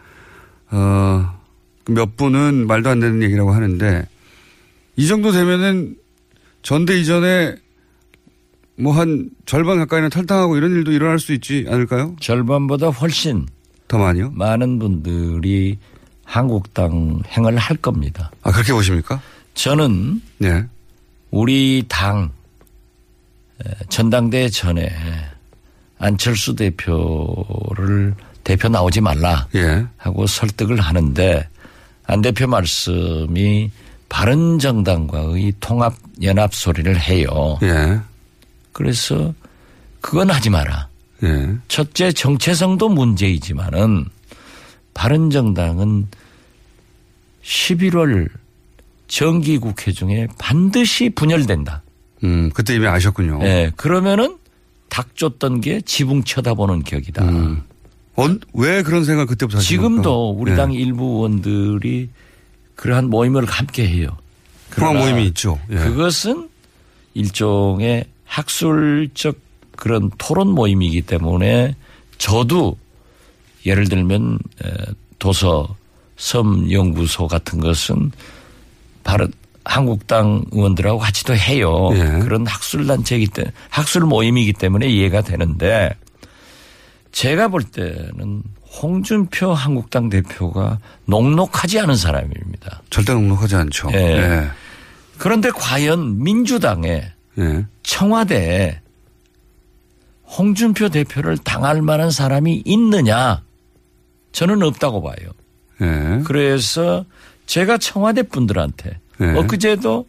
어 0.71 1.39
몇 1.89 2.15
분은 2.17 2.67
말도 2.67 2.89
안 2.89 2.99
되는 2.99 3.21
얘기라고 3.23 3.51
하는데 3.51 4.07
이 4.95 5.07
정도 5.07 5.31
되면은 5.31 5.95
전대 6.61 6.99
이전에 6.99 7.55
뭐 8.77 8.93
한 8.93 9.29
절반 9.45 9.77
가까이는 9.79 10.09
탈당하고 10.09 10.55
이런 10.55 10.71
일도 10.71 10.91
일어날 10.91 11.19
수 11.19 11.33
있지 11.33 11.65
않을까요? 11.67 12.15
절반보다 12.19 12.89
훨씬 12.89 13.45
더 13.87 13.97
많이요? 13.97 14.31
많은 14.35 14.79
분들이 14.79 15.79
한국당 16.23 17.21
행을 17.27 17.57
할 17.57 17.75
겁니다. 17.77 18.31
아 18.43 18.51
그렇게 18.51 18.71
보십니까? 18.71 19.19
저는 19.55 20.21
네. 20.37 20.65
우리 21.31 21.83
당 21.89 22.29
에, 23.65 23.69
전당대회 23.89 24.47
전에 24.49 24.89
안철수 25.99 26.55
대표를 26.55 28.15
대표 28.43 28.69
나오지 28.69 29.01
말라 29.01 29.47
예. 29.55 29.85
하고 29.97 30.25
설득을 30.25 30.79
하는데 30.79 31.47
안 32.05 32.21
대표 32.21 32.47
말씀이 32.47 33.69
바른 34.07 34.57
정당과의 34.57 35.53
통합 35.59 35.95
연합 36.23 36.55
소리를 36.55 36.99
해요. 36.99 37.59
예. 37.61 37.99
그래서 38.71 39.33
그건 40.01 40.31
하지 40.31 40.49
마라. 40.49 40.87
예. 41.23 41.49
첫째 41.67 42.11
정체성도 42.11 42.89
문제이지만은 42.89 44.05
바른 44.93 45.29
정당은 45.29 46.07
11월 47.43 48.29
정기 49.07 49.57
국회 49.57 49.91
중에 49.91 50.27
반드시 50.37 51.09
분열된다. 51.09 51.83
음, 52.23 52.49
그때 52.53 52.75
이미 52.75 52.87
아셨군요. 52.87 53.39
예, 53.43 53.71
그러면은 53.75 54.37
닭 54.89 55.15
쫓던 55.15 55.61
게 55.61 55.81
지붕 55.81 56.23
쳐다보는 56.23 56.83
격이다. 56.83 57.23
음. 57.25 57.61
언- 58.15 58.39
왜 58.53 58.83
그런 58.83 59.05
생각을 59.05 59.27
그때부터 59.27 59.59
하신 59.59 59.67
지금도? 59.67 60.31
우리 60.31 60.51
예. 60.51 60.55
당 60.55 60.73
일부 60.73 61.03
의원들이 61.05 62.09
그러한 62.75 63.09
모임을 63.09 63.45
함께 63.45 63.87
해요. 63.87 64.17
그러나 64.69 64.99
모임이 64.99 65.25
있죠. 65.27 65.59
예. 65.71 65.75
그것은 65.75 66.49
일종의 67.13 68.05
학술적 68.25 69.37
그런 69.75 70.11
토론 70.17 70.49
모임이기 70.49 71.01
때문에 71.03 71.75
저도 72.17 72.77
예를 73.65 73.87
들면 73.87 74.39
에, 74.65 74.69
도서 75.19 75.75
섬 76.17 76.69
연구소 76.71 77.27
같은 77.27 77.59
것은 77.59 78.11
바로 79.03 79.27
한국당 79.69 80.45
의원들하고 80.51 80.97
같이도 80.97 81.35
해요. 81.35 81.91
예. 81.93 82.19
그런 82.23 82.47
학술 82.47 82.87
단체이기 82.87 83.27
때문에 83.27 83.53
학술 83.69 84.01
모임이기 84.01 84.53
때문에 84.53 84.87
이해가 84.87 85.21
되는데 85.21 85.91
제가 87.11 87.49
볼 87.49 87.61
때는 87.61 88.41
홍준표 88.81 89.53
한국당 89.53 90.09
대표가 90.09 90.79
녹록하지 91.05 91.79
않은 91.81 91.95
사람입니다. 91.95 92.81
절대 92.89 93.13
넉넉하지 93.13 93.55
않죠. 93.57 93.91
예. 93.93 93.97
예. 93.97 94.47
그런데 95.19 95.51
과연 95.51 96.23
민주당에 96.23 97.11
예. 97.37 97.65
청와대에 97.83 98.79
홍준표 100.25 100.89
대표를 100.89 101.37
당할 101.37 101.83
만한 101.83 102.09
사람이 102.09 102.63
있느냐? 102.65 103.43
저는 104.31 104.63
없다고 104.63 105.03
봐요. 105.03 105.29
예. 105.81 106.23
그래서 106.23 107.05
제가 107.45 107.77
청와대 107.77 108.23
분들한테 108.23 108.99
네. 109.19 109.37
엊그제도 109.37 110.05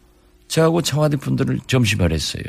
저하고 0.49 0.83
청와대 0.83 1.17
분들을 1.17 1.61
점심을 1.67 2.13
했어요. 2.13 2.43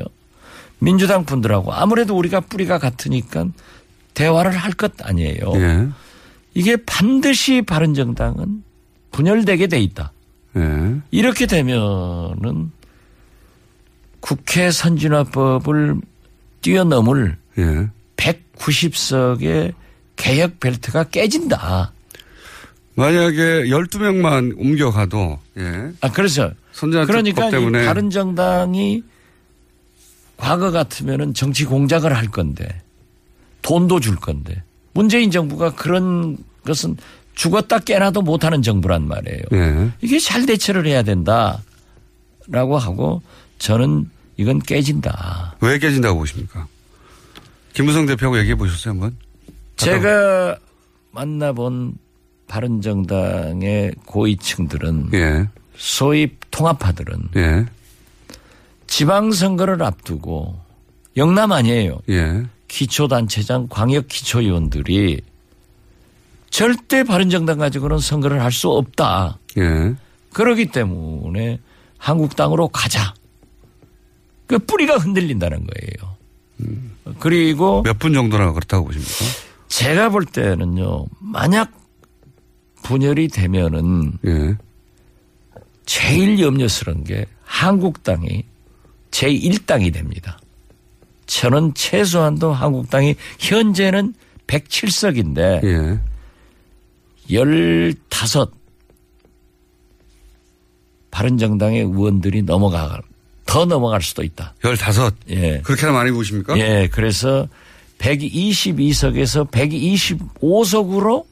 민주당 0.80 1.26
분들하고 1.26 1.74
아무래도 1.74 2.18
우리가 2.18 2.40
뿌리가 2.42 2.80
같으니까 2.80 3.46
대화를 4.14 4.52
할 4.58 4.74
것 4.74 4.94
아니에요. 5.04 5.54
예. 5.56 5.88
이게 6.54 6.76
반드시 6.86 7.62
바른정당은 7.62 8.64
분열되게 9.12 9.68
돼 9.68 9.80
있다. 9.80 10.12
예. 10.58 10.96
이렇게 11.12 11.46
되면은 11.46 12.72
국회 14.20 14.72
선진화법을 14.72 16.02
뛰어넘을 16.62 17.38
예. 17.58 17.88
190석의 18.18 19.74
개혁 20.16 20.60
벨트가 20.60 21.06
깨진다. 21.06 21.94
만약에 22.96 23.64
12명만 23.66 24.54
옮겨가도, 24.58 25.40
예. 25.58 25.92
아, 26.02 26.10
선진화법 26.74 27.08
그러니까 27.08 27.48
이 27.48 27.52
때문에. 27.52 27.86
바른 27.86 28.10
정당이 28.10 29.04
과거 30.38 30.72
같으면은 30.72 31.34
정치 31.34 31.66
공작을 31.66 32.16
할 32.16 32.28
건데 32.28 32.82
돈도 33.62 34.00
줄 34.00 34.16
건데 34.16 34.64
문재인 34.94 35.30
정부가 35.32 35.76
그런 35.76 36.38
것은 36.66 36.98
죽었다 37.36 37.80
깨나도 37.80 38.22
못하는 38.22 38.62
정부란 38.62 39.08
말이에요. 39.08 39.42
예. 39.54 39.92
이게 40.02 40.20
잘 40.20 40.46
대처를 40.46 40.86
해야 40.86 41.04
된다라고 41.04 42.78
하고 42.78 43.22
저는 43.60 44.10
이건 44.38 44.60
깨진다. 44.60 45.56
왜 45.62 45.78
깨진다고 45.78 46.20
보십니까? 46.20 46.68
김무성 47.74 48.06
대표하고 48.06 48.38
얘기해 48.40 48.56
보셨어요, 48.56 48.94
한번? 48.94 49.16
제가 49.78 50.58
만나본 51.12 51.94
바른정당의 52.52 53.94
고위층들은 54.06 55.12
예. 55.14 55.48
소위 55.78 56.36
통합파들은 56.52 57.30
예. 57.38 57.66
지방선거를 58.88 59.82
앞두고 59.82 60.60
영남 61.16 61.54
아니에요. 61.54 62.00
예. 62.10 62.44
기초단체장 62.68 63.68
광역 63.70 64.10
기초위원들이 64.10 65.22
절대 66.50 67.06
바른정당 67.06 67.58
가지고는 67.58 68.00
선거를 68.00 68.42
할 68.44 68.52
수 68.52 68.70
없다. 68.70 69.40
예. 69.58 69.96
그러기 70.34 70.68
때문에 70.68 71.60
한국당으로 71.98 72.68
가자. 72.68 73.14
그 74.48 74.60
뿌리가 74.60 74.98
흔들린다는 74.98 75.66
거예요. 75.68 76.18
그리고 77.20 77.82
몇 77.84 77.98
분 77.98 78.12
정도나 78.14 78.52
그렇다고 78.52 78.86
보십니까? 78.86 79.14
제가 79.70 80.10
볼 80.10 80.26
때는요, 80.26 81.06
만약 81.20 81.72
분열이 82.84 83.28
되면은 83.30 84.14
예. 84.26 84.56
제일 85.86 86.40
염려스러운 86.40 87.04
게 87.04 87.26
한국당이 87.44 88.44
제1당이 89.12 89.94
됩니다. 89.94 90.40
저는 91.26 91.74
최소한도 91.74 92.54
한국당이 92.54 93.16
현재는 93.40 94.14
107석인데 94.48 95.64
예. 95.64 96.00
15 97.30 98.52
바른정당의 101.12 101.82
의원들이 101.82 102.44
넘어가 102.44 103.02
더 103.46 103.66
넘어갈 103.66 104.02
수도 104.02 104.24
있다. 104.24 104.56
15. 104.62 105.12
예. 105.30 105.62
그렇게나 105.62 105.92
많이 105.92 106.12
보십니까? 106.12 106.58
예, 106.58 106.88
그래서 106.92 107.48
122석에서 108.00 109.50
125석으로 109.52 111.26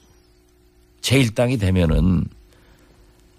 제1당이 1.01 1.59
되면은 1.59 2.25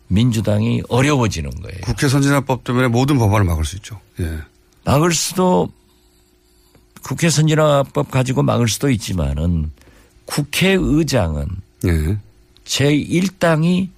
민주당이 0.09 0.83
어려워지는 0.89 1.51
거예요. 1.51 1.81
국회 1.83 2.09
선진화법 2.09 2.65
때문에 2.65 2.89
모든 2.89 3.19
법안을 3.19 3.45
막을 3.45 3.65
수 3.65 3.77
있죠. 3.77 4.01
예. 4.19 4.39
막을 4.85 5.13
수도 5.13 5.69
국회 7.03 7.31
선진화법 7.31 8.11
가지고 8.11 8.43
막을 8.43 8.69
수도 8.69 8.91
있지만은 8.91 9.71
국회의장은 10.27 11.47
예. 11.87 12.19
제1당이 12.65 13.89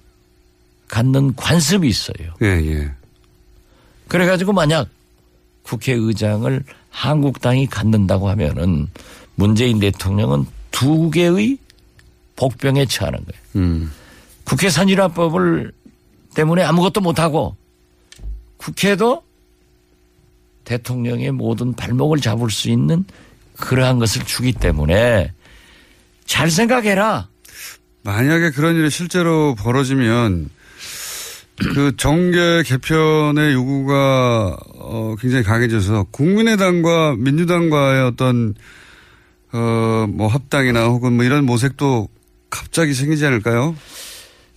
갖는 0.87 1.35
관습이 1.35 1.87
있어요. 1.87 2.33
예, 2.41 2.47
예. 2.47 2.91
그래가지고 4.07 4.53
만약 4.53 4.89
국회의장을 5.63 6.63
한국당이 6.89 7.65
갖는다고 7.67 8.29
하면은 8.29 8.87
문재인 9.35 9.79
대통령은 9.79 10.45
두 10.69 11.09
개의 11.09 11.57
복병에 12.35 12.85
처하는 12.85 13.19
거예요. 13.19 13.41
음. 13.55 13.91
국회 14.43 14.69
선진화법을 14.69 15.71
때문에 16.35 16.63
아무것도 16.63 17.01
못하고 17.01 17.55
국회도 18.57 19.23
대통령의 20.65 21.31
모든 21.31 21.73
발목을 21.73 22.19
잡을 22.19 22.49
수 22.49 22.69
있는 22.69 23.05
그러한 23.57 23.99
것을 23.99 24.23
주기 24.25 24.53
때문에 24.53 25.31
잘 26.25 26.49
생각해라. 26.49 27.27
만약에 28.03 28.51
그런 28.51 28.75
일이 28.75 28.89
실제로 28.89 29.55
벌어지면 29.55 30.49
그 31.55 31.95
정계 31.97 32.63
개편의 32.63 33.53
요구가 33.53 34.57
어 34.75 35.15
굉장히 35.19 35.43
강해져서 35.43 36.07
국민의당과 36.11 37.15
민주당과의 37.17 38.03
어떤 38.03 38.55
어뭐 39.53 40.27
합당이나 40.27 40.85
혹은 40.85 41.13
뭐 41.13 41.23
이런 41.23 41.45
모색도 41.45 42.09
갑자기 42.53 42.93
생기지 42.93 43.25
않을까요? 43.25 43.75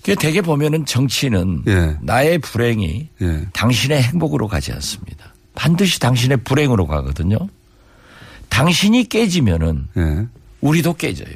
그 0.05 0.15
대개 0.17 0.43
보면은 0.43 0.85
정치는 0.85 1.63
예. 1.67 1.97
나의 2.03 2.39
불행이 2.39 3.09
예. 3.23 3.47
당신의 3.55 4.03
행복으로 4.03 4.49
가지 4.49 4.71
않습니다. 4.73 5.33
반드시 5.55 5.99
당신의 5.99 6.39
불행으로 6.45 6.87
가거든요. 6.87 7.39
당신이 8.51 9.09
깨지면은 9.09 9.89
예. 9.97 10.27
우리도 10.61 10.95
깨져요. 10.95 11.35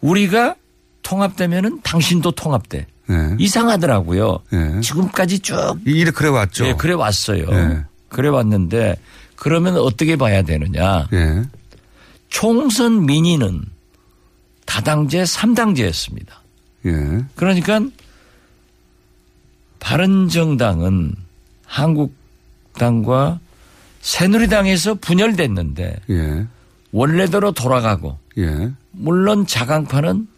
우리가 0.00 0.56
통합되면은 1.02 1.82
당신도 1.82 2.30
통합돼. 2.32 2.86
예. 3.10 3.36
이상하더라고요. 3.38 4.38
예. 4.54 4.80
지금까지 4.80 5.40
쭉이 5.40 5.82
일이 5.84 6.10
그래 6.10 6.30
왔죠. 6.30 6.66
예, 6.66 6.72
그래 6.72 6.94
왔어요. 6.94 7.44
예. 7.50 7.84
그래 8.08 8.30
왔는데 8.30 8.96
그러면 9.36 9.76
어떻게 9.76 10.16
봐야 10.16 10.40
되느냐? 10.40 11.06
예. 11.12 11.42
총선 12.30 13.04
민의는 13.04 13.77
다당제 14.68 15.22
3당제였습니다. 15.22 16.28
예. 16.84 17.24
그러니까 17.36 17.80
바른 19.80 20.28
정당은 20.28 21.14
한국당과 21.64 23.40
새누리당에서 24.02 24.94
분열됐는데 24.96 25.96
예. 26.10 26.46
원래대로 26.92 27.52
돌아가고 27.52 28.18
예. 28.36 28.70
물론 28.92 29.46
자강파는 29.46 30.28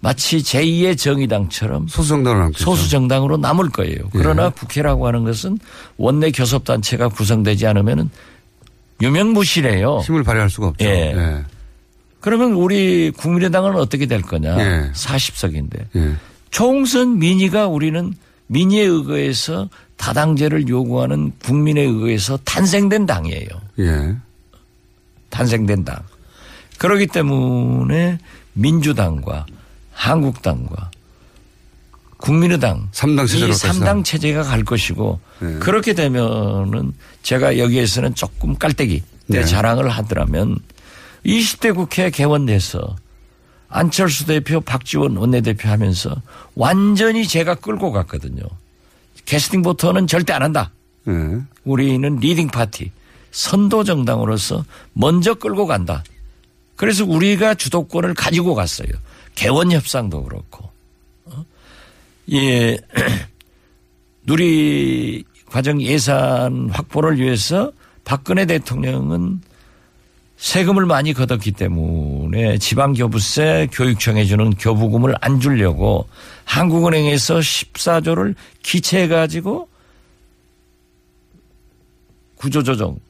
마치 0.00 0.38
제2의 0.38 0.96
정의당처럼 0.96 1.88
소수정당으로 1.88 3.36
남을 3.36 3.68
거예요. 3.70 4.08
그러나 4.12 4.48
국회라고 4.48 5.06
하는 5.06 5.24
것은 5.24 5.58
원내 5.98 6.30
교섭단체가 6.30 7.10
구성되지 7.10 7.66
않으면 7.66 8.08
유명무실해요. 9.02 9.98
힘을 9.98 10.22
발휘할 10.22 10.48
수가 10.48 10.68
없죠. 10.68 10.86
예. 10.86 11.44
예. 12.18 12.20
그러면 12.20 12.52
우리 12.52 13.10
국민의당은 13.10 13.76
어떻게 13.76 14.06
될 14.06 14.22
거냐. 14.22 14.58
예. 14.58 14.92
40석인데. 14.92 15.86
예. 15.96 16.16
총선 16.50 17.18
민의가 17.18 17.66
우리는 17.66 18.14
민의에 18.46 18.82
의거해서 18.82 19.68
다당제를 19.96 20.68
요구하는 20.68 21.32
국민에 21.44 21.82
의거해서 21.82 22.38
탄생된 22.44 23.06
당이에요. 23.06 23.48
예. 23.80 24.16
탄생된 25.30 25.84
당. 25.84 25.96
그렇기 26.78 27.08
때문에 27.08 28.18
민주당과 28.54 29.46
한국당과 29.92 30.90
국민의당 32.18 32.88
삼당 32.92 33.24
이 33.26 33.28
체제로 33.28 33.52
갈 33.54 33.70
3당 33.70 34.04
체제가 34.04 34.42
갈 34.42 34.64
것이고 34.64 35.20
네. 35.40 35.54
그렇게 35.58 35.92
되면은 35.92 36.92
제가 37.22 37.58
여기에서는 37.58 38.14
조금 38.14 38.56
깔때기 38.56 39.02
내 39.26 39.40
네. 39.40 39.44
자랑을 39.44 39.88
하더라면 39.88 40.56
20대 41.24 41.74
국회 41.74 42.10
개원돼서 42.10 42.96
안철수 43.68 44.26
대표 44.26 44.60
박지원 44.60 45.16
원내대표 45.16 45.68
하면서 45.68 46.14
완전히 46.54 47.26
제가 47.26 47.54
끌고 47.56 47.92
갔거든요. 47.92 48.42
casting 49.26 49.62
voter는 49.62 50.06
절대 50.06 50.32
안 50.32 50.42
한다. 50.42 50.70
예. 51.08 51.40
우리는 51.64 52.16
leading 52.16 52.48
party 52.48 52.90
선도 53.30 53.84
정당으로서 53.84 54.64
먼저 54.94 55.34
끌고 55.34 55.66
간다. 55.66 56.02
그래서 56.76 57.04
우리가 57.04 57.54
주도권을 57.54 58.14
가지고 58.14 58.54
갔어요. 58.54 58.88
개원 59.34 59.70
협상도 59.70 60.22
그렇고. 60.24 60.70
어? 61.26 61.44
예. 62.32 62.78
누리 64.24 65.24
과정 65.46 65.80
예산 65.82 66.70
확보를 66.70 67.18
위해서 67.18 67.72
박근혜 68.04 68.46
대통령은 68.46 69.40
세금을 70.38 70.86
많이 70.86 71.12
걷었기 71.12 71.52
때문에 71.52 72.58
지방교부세 72.58 73.68
교육청에 73.72 74.24
주는 74.24 74.50
교부금을 74.50 75.16
안 75.20 75.40
주려고 75.40 76.08
한국은행에서 76.44 77.40
14조를 77.40 78.36
기체해가지고 78.62 79.68
구조조정, 82.36 83.00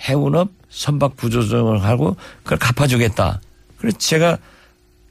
해운업 0.00 0.50
선박 0.70 1.16
구조조정을 1.18 1.84
하고 1.84 2.16
그걸 2.42 2.58
갚아주겠다. 2.58 3.40
그래서 3.76 3.98
제가 3.98 4.38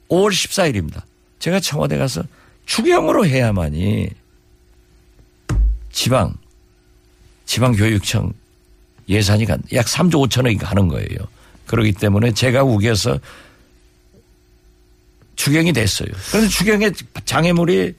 5월 0.09 0.31
14일입니다. 0.31 1.03
제가 1.37 1.59
청와대 1.59 1.95
가서 1.97 2.23
추경으로 2.65 3.27
해야만이 3.27 4.09
지방, 5.91 6.33
지방교육청 7.45 8.33
예산이 9.07 9.45
간, 9.45 9.61
약 9.73 9.85
3조 9.85 10.27
5천억이 10.27 10.59
가는 10.59 10.87
거예요. 10.87 11.36
그렇기 11.67 11.93
때문에 11.93 12.31
제가 12.31 12.63
우겨서 12.63 13.19
추경이 15.35 15.71
됐어요. 15.71 16.09
그런데 16.31 16.49
추경에 16.49 16.91
장애물이 17.25 17.93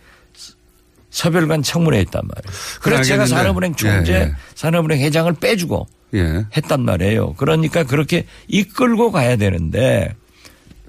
서별관 1.11 1.62
청문회에 1.62 2.00
했단 2.00 2.22
말이에요. 2.26 2.59
그래서 2.81 3.02
제가. 3.02 3.26
산업은행 3.26 3.74
총재, 3.74 4.12
예, 4.12 4.16
예. 4.16 4.35
산업은행 4.54 5.00
회장을 5.00 5.33
빼주고 5.35 5.87
예. 6.14 6.44
했단 6.57 6.85
말이에요. 6.85 7.35
그러니까 7.35 7.85
그렇게 7.85 8.26
이끌고 8.48 9.11
가야 9.12 9.37
되는데 9.37 10.14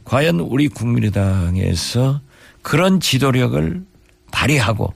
과연 0.04 0.40
우리 0.40 0.68
국민의당에서 0.68 2.22
그런 2.62 3.00
지도력을 3.00 3.84
발휘하고 4.32 4.94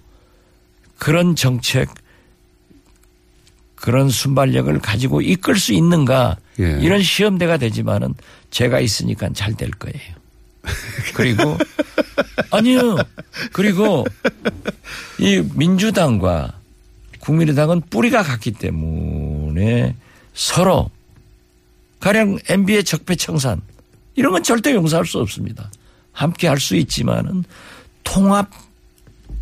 그런 0.98 1.36
정책 1.36 1.90
그런 3.76 4.10
순발력을 4.10 4.80
가지고 4.80 5.22
이끌 5.22 5.58
수 5.58 5.74
있는가 5.74 6.38
예. 6.60 6.80
이런 6.82 7.02
시험대가 7.02 7.58
되지만은 7.58 8.14
제가 8.52 8.80
있으니까 8.80 9.30
잘 9.34 9.56
될 9.56 9.72
거예요. 9.72 9.98
그리고 11.14 11.58
아니요. 12.52 12.98
그리고 13.52 14.06
이 15.20 15.44
민주당과 15.56 16.54
국민의당은 17.20 17.82
뿌리가 17.90 18.24
같기 18.24 18.52
때문에 18.52 19.96
서로 20.34 20.90
가령 22.00 22.40
MB의 22.50 22.84
적폐청산 22.84 23.62
이런 24.16 24.32
건 24.34 24.44
절대 24.44 24.74
용서할 24.74 25.06
수 25.06 25.20
없습니다. 25.20 25.72
함께 26.12 26.48
할 26.48 26.60
수 26.60 26.76
있지만은 26.76 27.44
통합 28.04 28.50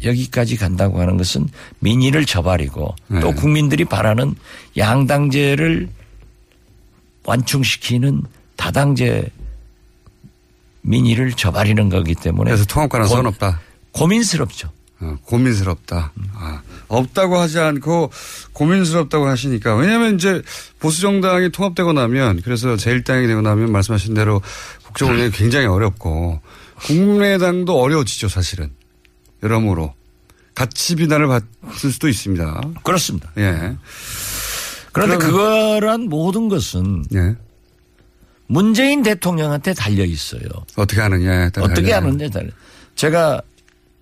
여기까지 0.04 0.58
간다고 0.58 1.00
하는 1.02 1.18
것은 1.18 1.48
민의를 1.80 2.26
저버리고 2.26 2.96
또 3.10 3.16
네. 3.16 3.34
국민들이 3.34 3.86
바라는 3.86 4.36
양당제를 4.78 5.90
완충시키는 7.24 8.24
다당제 8.56 9.30
민의를 10.82 11.34
저버리는 11.34 11.90
거기 11.90 12.16
때문에 12.16 12.50
그래서 12.52 12.66
통합 12.66 12.90
가능성은 12.90 13.24
고- 13.24 13.30
없다. 13.30 13.60
고민스럽죠. 13.92 14.72
어, 15.02 15.18
고민스럽다. 15.26 16.12
아, 16.36 16.62
없다고 16.88 17.38
하지 17.38 17.60
않고 17.60 18.12
고민스럽다고 18.54 19.28
하시니까 19.28 19.76
왜냐하면 19.76 20.16
이제 20.16 20.42
보수 20.80 21.02
정당이 21.02 21.52
통합되고 21.52 21.94
나면 21.94 22.42
그래서 22.44 22.76
제1당이 22.76 23.28
되고 23.28 23.42
나면 23.42 23.72
말씀하신 23.72 24.14
대로 24.14 24.42
국정 24.84 25.10
운영이 25.12 25.32
굉장히 25.34 25.66
어렵고 25.66 26.40
국민의당도 26.84 27.80
어려워지죠 27.80 28.30
사실은 28.30 28.72
여러모로 29.44 29.94
가치 30.54 30.96
비난을 30.96 31.28
받을 31.28 31.48
수도 31.90 32.08
있습니다. 32.08 32.62
그렇습니다. 32.84 33.32
예. 33.38 33.76
그런데 34.92 35.18
그거란 35.18 36.10
모든 36.10 36.50
것은 36.50 37.06
예. 37.14 37.36
문재인 38.48 39.02
대통령한테 39.04 39.74
달려 39.74 40.04
있어요. 40.04 40.42
어떻게 40.76 41.00
하느냐에 41.00 41.50
따라. 41.52 41.68
어떻게. 41.68 41.94
하는지 41.94 42.30
달려. 42.30 42.50
제가 42.96 43.42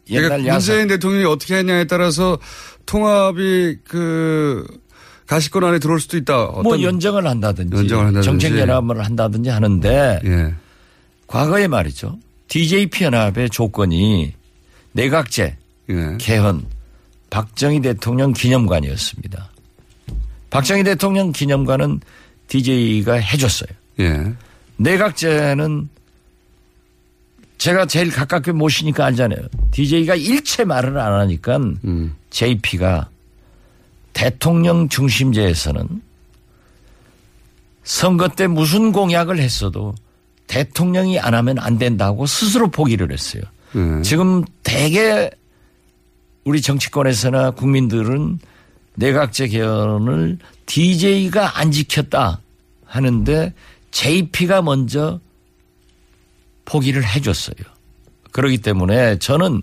그러니까 0.07 0.35
옛날 0.35 0.47
야사 0.47 0.71
문재인 0.71 0.87
대통령이 0.87 1.25
어떻게 1.25 1.55
하냐에 1.55 1.85
따라서 1.85 2.39
통합이 2.87 3.77
그 3.87 4.65
가시권 5.27 5.63
안에 5.63 5.77
들어올 5.77 5.99
수도 5.99 6.17
있다. 6.17 6.45
어떤 6.45 6.63
뭐 6.63 6.81
연정을 6.81 7.27
한다든지, 7.27 7.75
연정을 7.77 8.07
한다든지. 8.07 8.25
정책 8.25 8.57
연합을 8.57 9.05
한다든지 9.05 9.49
하는데 9.49 10.19
예. 10.25 10.55
과거에 11.27 11.67
말이죠. 11.67 12.17
DJP 12.47 13.03
연합의 13.03 13.51
조건이 13.51 14.33
내각제, 14.93 15.55
예. 15.91 16.17
개헌, 16.17 16.65
박정희 17.29 17.81
대통령 17.81 18.33
기념관이었습니다. 18.33 19.51
박정희 20.49 20.83
대통령 20.83 21.31
기념관은 21.31 21.99
DJ가 22.47 23.15
해줬어요. 23.15 23.69
예. 23.99 24.33
내각제는 24.77 25.89
제가 27.57 27.85
제일 27.85 28.11
가깝게 28.11 28.53
모시니까 28.53 29.05
알잖아요. 29.05 29.41
DJ가 29.71 30.15
일체 30.15 30.63
말을 30.63 30.97
안 30.97 31.13
하니까 31.13 31.57
음. 31.57 32.15
JP가 32.29 33.09
대통령 34.13 34.87
중심제에서는 34.89 36.01
선거 37.83 38.27
때 38.29 38.47
무슨 38.47 38.91
공약을 38.91 39.39
했어도 39.39 39.93
대통령이 40.47 41.19
안 41.19 41.33
하면 41.33 41.59
안 41.59 41.77
된다고 41.77 42.25
스스로 42.25 42.69
포기를 42.71 43.11
했어요. 43.11 43.43
예. 43.75 44.01
지금 44.03 44.43
대개 44.63 45.29
우리 46.45 46.61
정치권에서나 46.61 47.51
국민들은 47.51 48.39
내각제 48.99 49.47
개헌을 49.47 50.37
DJ가 50.65 51.57
안 51.57 51.71
지켰다 51.71 52.41
하는데 52.85 53.53
JP가 53.91 54.61
먼저 54.61 55.19
포기를 56.65 57.03
해줬어요. 57.05 57.55
그렇기 58.31 58.57
때문에 58.59 59.17
저는 59.19 59.61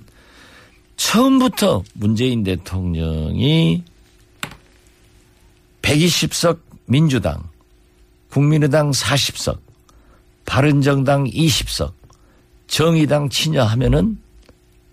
처음부터 0.96 1.84
문재인 1.92 2.42
대통령이 2.42 3.84
120석 5.82 6.58
민주당, 6.86 7.42
국민의당 8.30 8.90
40석, 8.90 9.58
바른정당 10.46 11.24
20석, 11.24 11.92
정의당 12.68 13.28
친여 13.28 13.62
하면은 13.64 14.18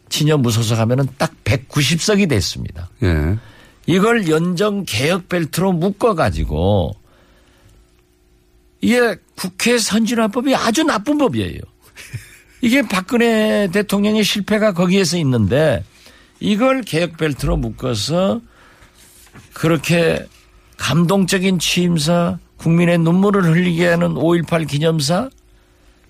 친여 0.09 0.37
무소속 0.37 0.77
하면은 0.79 1.07
딱 1.17 1.33
190석이 1.45 2.29
됐습니다. 2.29 2.89
예. 3.03 3.37
이걸 3.85 4.29
연정 4.29 4.85
개혁 4.85 5.29
벨트로 5.29 5.73
묶어 5.73 6.15
가지고 6.15 6.95
이게 8.81 9.15
국회 9.35 9.77
선진화법이 9.77 10.55
아주 10.55 10.83
나쁜 10.83 11.17
법이에요. 11.17 11.59
이게 12.61 12.81
박근혜 12.81 13.67
대통령의 13.71 14.23
실패가 14.23 14.73
거기에서 14.73 15.17
있는데 15.17 15.83
이걸 16.39 16.81
개혁 16.81 17.17
벨트로 17.17 17.57
묶어서 17.57 18.41
그렇게 19.53 20.25
감동적인 20.77 21.59
취임사 21.59 22.39
국민의 22.57 22.99
눈물을 22.99 23.43
흘리게 23.43 23.87
하는 23.87 24.13
5.18 24.15 24.67
기념사 24.67 25.29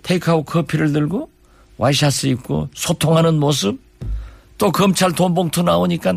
테이크아웃 0.02 0.46
커피를 0.46 0.92
들고 0.92 1.30
와이셔츠 1.76 2.26
입고 2.28 2.68
소통하는 2.74 3.38
모습 3.40 3.80
또 4.58 4.70
검찰 4.70 5.12
돈봉투 5.12 5.62
나오니까 5.62 6.14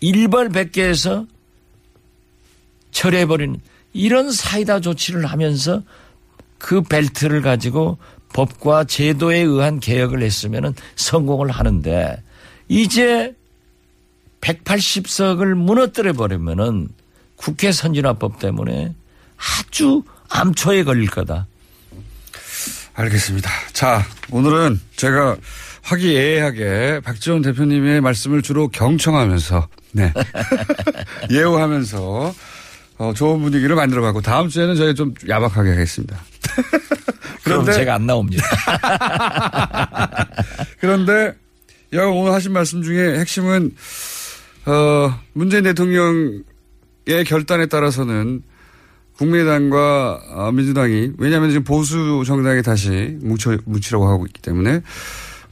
일벌백계해서 0.00 1.26
철회해버리는 2.90 3.60
이런 3.92 4.30
사이다 4.30 4.80
조치를 4.80 5.26
하면서 5.26 5.82
그 6.58 6.82
벨트를 6.82 7.42
가지고 7.42 7.98
법과 8.32 8.84
제도에 8.84 9.38
의한 9.38 9.80
개혁을 9.80 10.22
했으면 10.22 10.74
성공을 10.96 11.50
하는데 11.50 12.22
이제 12.68 13.34
180석을 14.40 15.54
무너뜨려 15.54 16.12
버리면은 16.12 16.88
국회 17.36 17.72
선진화법 17.72 18.38
때문에 18.38 18.94
아주 19.36 20.02
암초에 20.28 20.84
걸릴 20.84 21.08
거다. 21.08 21.46
알겠습니다. 22.94 23.50
자, 23.72 24.04
오늘은 24.30 24.80
제가 24.96 25.36
화기애애하게 25.88 27.00
박지원 27.02 27.40
대표님의 27.42 28.00
말씀을 28.02 28.42
주로 28.42 28.68
경청하면서, 28.68 29.68
네. 29.92 30.12
예우하면서, 31.30 32.34
어, 32.98 33.12
좋은 33.14 33.40
분위기를 33.40 33.74
만들어가고, 33.74 34.20
다음 34.20 34.48
주에는 34.48 34.76
저희 34.76 34.94
좀 34.94 35.14
야박하게 35.26 35.70
하겠습니다. 35.70 36.18
그런데- 37.42 37.72
제가 37.72 37.94
안 37.94 38.06
나옵니다. 38.06 38.44
그런데, 40.80 41.34
야, 41.94 42.04
오늘 42.04 42.32
하신 42.32 42.52
말씀 42.52 42.82
중에 42.82 43.18
핵심은, 43.20 43.72
어, 44.66 45.18
문재인 45.32 45.64
대통령의 45.64 46.42
결단에 47.26 47.64
따라서는 47.66 48.42
국민의당과 49.16 50.20
어, 50.30 50.52
민주당이 50.52 51.12
왜냐하면 51.18 51.50
지금 51.50 51.64
보수 51.64 52.22
정당이 52.24 52.62
다시 52.62 53.16
뭉쳐 53.20 53.56
뭉치라고 53.64 54.06
하고 54.08 54.26
있기 54.26 54.40
때문에 54.42 54.80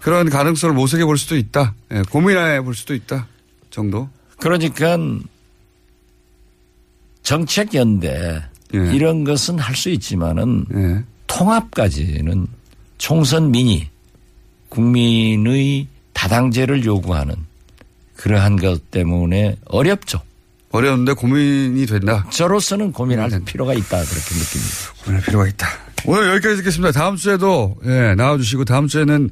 그런 0.07 0.31
가능성을 0.31 0.73
모색해 0.73 1.05
볼 1.05 1.19
수도 1.19 1.37
있다. 1.37 1.75
예, 1.91 2.03
고민해 2.09 2.61
볼 2.61 2.77
수도 2.77 2.95
있다. 2.95 3.27
정도. 3.71 4.09
그러니까 4.39 4.97
정책 7.25 7.75
연대 7.75 8.41
예. 8.73 8.79
이런 8.95 9.25
것은 9.25 9.59
할 9.59 9.75
수 9.75 9.91
있지만은 9.91 10.65
예. 10.73 11.03
통합까지는 11.27 12.47
총선 12.99 13.51
민의 13.51 13.89
국민의 14.69 15.89
다당제를 16.13 16.85
요구하는 16.85 17.35
그러한 18.15 18.59
것 18.59 18.93
때문에 18.93 19.57
어렵죠. 19.65 20.21
어려운데 20.71 21.15
고민이 21.15 21.85
된다. 21.87 22.25
저로서는 22.31 22.93
고민할 22.93 23.33
음. 23.33 23.45
필요가 23.45 23.75
있다 23.75 23.89
그렇게 23.89 24.35
느낍니다. 24.37 24.93
고민할 25.03 25.25
필요가 25.25 25.49
있다. 25.49 25.67
오늘 26.05 26.29
여기까지 26.31 26.59
듣겠습니다. 26.59 26.93
다음 26.93 27.17
주에도 27.17 27.77
예, 27.85 28.15
나와주시고 28.17 28.67
다음 28.67 28.87
주에는 28.87 29.31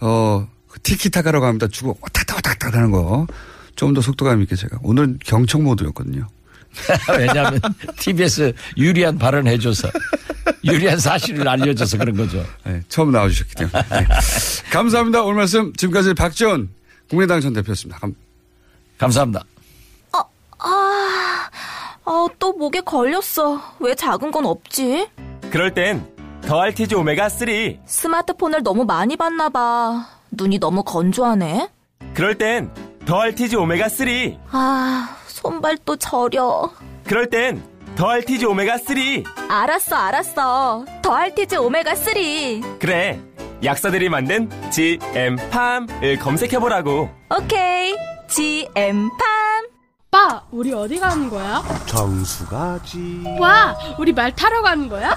어 0.00 0.46
티키타카라고 0.82 1.46
합니다. 1.46 1.66
주고 1.68 1.96
왔다 2.00 2.34
왔다 2.34 2.54
갔다 2.54 2.78
하는 2.78 2.90
거. 2.90 3.26
좀 3.76 3.94
더 3.94 4.00
속도감 4.02 4.42
있게 4.42 4.56
제가. 4.56 4.78
오늘 4.82 5.16
경청 5.24 5.64
모드였거든요. 5.64 6.26
왜냐하면 7.18 7.60
TBS 7.98 8.52
유리한 8.76 9.16
발언 9.18 9.46
해 9.46 9.58
줘서 9.58 9.88
유리한 10.64 10.98
사실을 10.98 11.48
알려줘서 11.48 11.96
그런 11.98 12.14
거죠. 12.16 12.44
네, 12.64 12.82
처음 12.88 13.10
나와주셨기 13.10 13.54
때문에. 13.54 13.82
네. 13.88 14.06
감사합니다. 14.70 15.22
오늘 15.22 15.36
말씀 15.36 15.72
지금까지 15.72 16.14
박지원 16.14 16.68
국민의당 17.08 17.40
전 17.40 17.52
대표였습니다. 17.54 17.98
감- 18.00 18.14
감사합니다. 18.98 19.44
아, 20.12 20.24
아, 22.04 22.26
또 22.38 22.52
목에 22.52 22.80
걸렸어. 22.82 23.76
왜 23.80 23.94
작은 23.94 24.30
건 24.30 24.44
없지? 24.44 25.08
그럴 25.50 25.72
땐 25.72 26.06
더알티지 26.50 26.96
오메가 26.96 27.28
3. 27.28 27.46
스마트폰을 27.86 28.64
너무 28.64 28.84
많이 28.84 29.16
봤나 29.16 29.50
봐. 29.50 30.08
눈이 30.32 30.58
너무 30.58 30.82
건조하네. 30.82 31.68
그럴 32.12 32.38
땐 32.38 32.74
더알티지 33.06 33.54
오메가 33.54 33.88
3. 33.88 34.08
아, 34.50 35.16
손발도 35.28 35.94
저려. 35.98 36.68
그럴 37.04 37.30
땐 37.30 37.62
더알티지 37.94 38.46
오메가 38.46 38.78
3. 38.78 38.96
알았어, 39.48 39.94
알았어. 39.94 40.86
더알티즈 41.02 41.54
오메가3. 41.54 42.80
그래. 42.80 43.20
약사들이 43.62 44.08
만든 44.08 44.50
GM팜을 44.72 46.18
검색해보라고. 46.18 47.10
오케이. 47.38 47.94
GM팜. 48.26 49.70
오빠, 50.12 50.42
우리 50.50 50.72
어디 50.72 50.98
가는 50.98 51.30
거야? 51.30 51.62
정수 51.86 52.44
가지. 52.48 53.22
와, 53.38 53.78
우리 53.96 54.12
말 54.12 54.34
타러 54.34 54.60
가는 54.60 54.88
거야? 54.88 55.16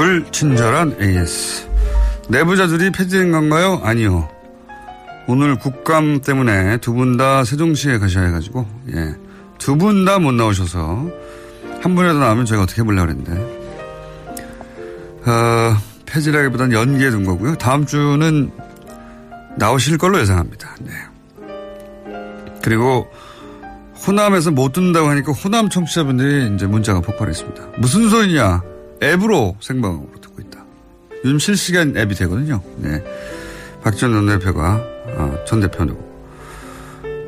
불친절한 0.00 0.96
AS. 0.98 1.68
내부자들이 2.30 2.90
폐지된 2.90 3.32
건가요? 3.32 3.82
아니요. 3.84 4.30
오늘 5.26 5.56
국감 5.58 6.22
때문에 6.22 6.78
두 6.78 6.94
분 6.94 7.18
다 7.18 7.44
세종시에 7.44 7.98
가셔야 7.98 8.28
해가지고, 8.28 8.66
예. 8.94 9.14
두 9.58 9.76
분 9.76 10.06
다 10.06 10.18
못 10.18 10.32
나오셔서, 10.32 11.06
한 11.82 11.94
분이라도 11.94 12.18
나오면 12.18 12.46
저희가 12.46 12.62
어떻게 12.62 12.80
해보려고 12.80 13.08
그랬는데, 13.08 13.60
어, 15.26 15.76
폐지라기보다는 16.06 16.72
연기해 16.72 17.10
둔 17.10 17.24
거고요. 17.26 17.56
다음 17.56 17.84
주는 17.84 18.50
나오실 19.58 19.98
걸로 19.98 20.18
예상합니다. 20.18 20.76
네. 20.80 20.92
그리고 22.62 23.06
호남에서 24.06 24.50
못 24.50 24.72
듣는다고 24.72 25.08
하니까 25.10 25.32
호남 25.32 25.68
청취자분들이 25.68 26.54
이제 26.54 26.66
문자가 26.66 27.00
폭발했습니다. 27.00 27.68
무슨 27.78 28.08
소리냐? 28.08 28.62
앱으로 29.02 29.56
생방으로 29.60 30.10
듣고 30.20 30.42
있다. 30.42 30.64
요즘 31.24 31.38
실시간 31.38 31.96
앱이 31.96 32.14
되거든요. 32.14 32.62
네. 32.76 33.02
박지원 33.82 34.12
전 34.12 34.38
대표가 34.38 34.76
어, 35.16 35.44
전 35.46 35.60
대표는 35.60 35.96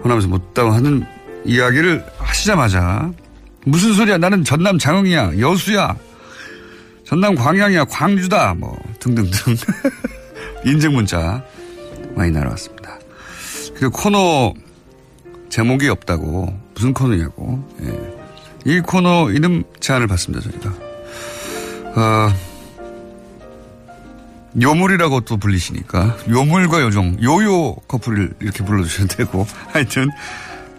호남에서 0.05 0.29
못 0.29 0.49
듣다고 0.49 0.71
하는 0.71 1.05
이야기를 1.45 2.05
하시자마자 2.19 3.11
무슨 3.65 3.95
소리야? 3.95 4.19
나는 4.19 4.45
전남 4.45 4.79
장흥이야, 4.79 5.39
여수야, 5.39 5.97
전남 7.05 7.35
광양이야, 7.35 7.85
광주다, 7.85 8.55
뭐 8.55 8.77
등등등 8.99 9.57
인증 10.67 10.93
문자 10.93 11.45
많이 12.15 12.31
날아왔습니다. 12.33 12.99
그리고 13.75 13.91
코너 13.91 14.55
제목이 15.49 15.89
없다고 15.89 16.59
무슨 16.75 16.95
코너냐고 16.95 17.63
예. 17.83 18.15
이 18.65 18.81
코너 18.81 19.31
이름 19.31 19.63
제안을 19.81 20.07
받습니다 20.07 20.43
저희가 20.49 20.92
어, 21.95 22.29
요물이라고 24.61 25.21
또 25.23 25.37
불리시니까. 25.37 26.17
요물과 26.29 26.83
요정 26.83 27.17
요요 27.23 27.75
커플을 27.89 28.35
이렇게 28.41 28.65
불러주셔도 28.65 29.17
되고. 29.17 29.47
하여튼 29.73 30.09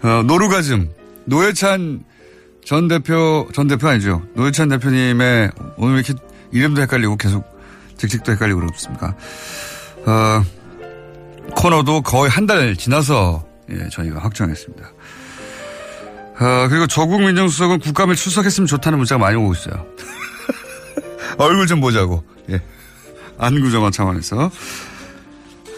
어, 0.02 0.22
노루가즘. 0.24 0.90
노회찬 1.26 2.04
전 2.64 2.88
대표 2.88 3.48
전 3.52 3.66
대표 3.66 3.88
아니죠. 3.88 4.22
노회찬 4.34 4.68
대표님의 4.68 5.50
오늘 5.76 5.94
왜 5.96 6.00
이렇게 6.06 6.14
이름도 6.52 6.82
헷갈리고 6.82 7.16
계속 7.16 7.44
직책도 7.96 8.32
헷갈리고 8.32 8.60
그렇습니까? 8.60 9.14
어, 10.06 10.44
코너도 11.56 12.02
거의 12.02 12.30
한 12.30 12.46
달 12.46 12.76
지나서 12.76 13.44
예, 13.70 13.88
저희가 13.88 14.20
확정했습니다. 14.20 14.86
어, 16.40 16.68
그리고 16.68 16.86
조국 16.86 17.22
민정수석은 17.22 17.78
국감에 17.78 18.14
출석했으면 18.14 18.66
좋다는 18.66 18.98
문자가 18.98 19.18
많이 19.18 19.36
오고 19.36 19.52
있어요. 19.54 19.86
얼굴 21.38 21.66
좀 21.66 21.80
보자고. 21.80 22.24
예. 22.50 22.60
안구정화 23.38 23.90
차원에서. 23.90 24.50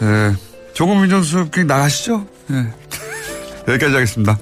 예. 0.01 0.35
조국 0.73 0.99
민정수석 0.99 1.51
나가시죠? 1.65 2.27
예. 2.51 2.73
여기까지 3.67 3.93
하겠습니다. 3.93 4.37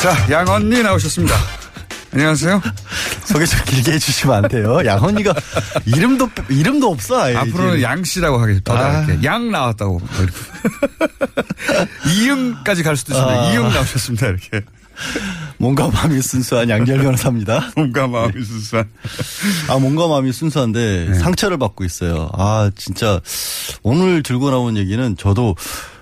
자, 0.00 0.30
양언니 0.30 0.80
나오셨습니다. 0.82 1.34
안녕하세요. 2.12 2.62
소개 3.28 3.44
좀 3.44 3.60
길게 3.66 3.92
해주시면 3.92 4.44
안 4.44 4.48
돼요. 4.48 4.80
양언니가 4.84 5.34
이름도 5.84 6.30
이름도 6.48 6.90
없어. 6.90 7.22
아예 7.22 7.36
앞으로는 7.36 7.74
이제. 7.76 7.82
양 7.82 8.02
씨라고 8.02 8.40
하겠습니다. 8.40 8.72
아. 8.72 9.06
양 9.22 9.50
나왔다고. 9.50 9.98
뭐 9.98 10.08
이응까지 12.10 12.82
갈 12.82 12.96
수도 12.96 13.12
있습니다. 13.12 13.40
아. 13.40 13.52
이응 13.52 13.62
나오셨습니다. 13.68 14.26
이렇게. 14.28 14.62
몸과 15.58 15.88
마음이 15.88 16.20
순수한 16.22 16.68
양재열 16.68 17.02
변호사입니다. 17.02 17.70
몸과 17.76 18.06
마음이 18.08 18.44
순수한. 18.44 18.88
아 19.68 19.78
몸과 19.78 20.08
마음이 20.08 20.32
순수한데 20.32 21.08
네. 21.10 21.14
상처를 21.18 21.58
받고 21.58 21.84
있어요. 21.84 22.30
아 22.32 22.70
진짜 22.76 23.20
오늘 23.82 24.22
들고 24.22 24.50
나온 24.50 24.76
얘기는 24.76 25.16
저도 25.16 25.54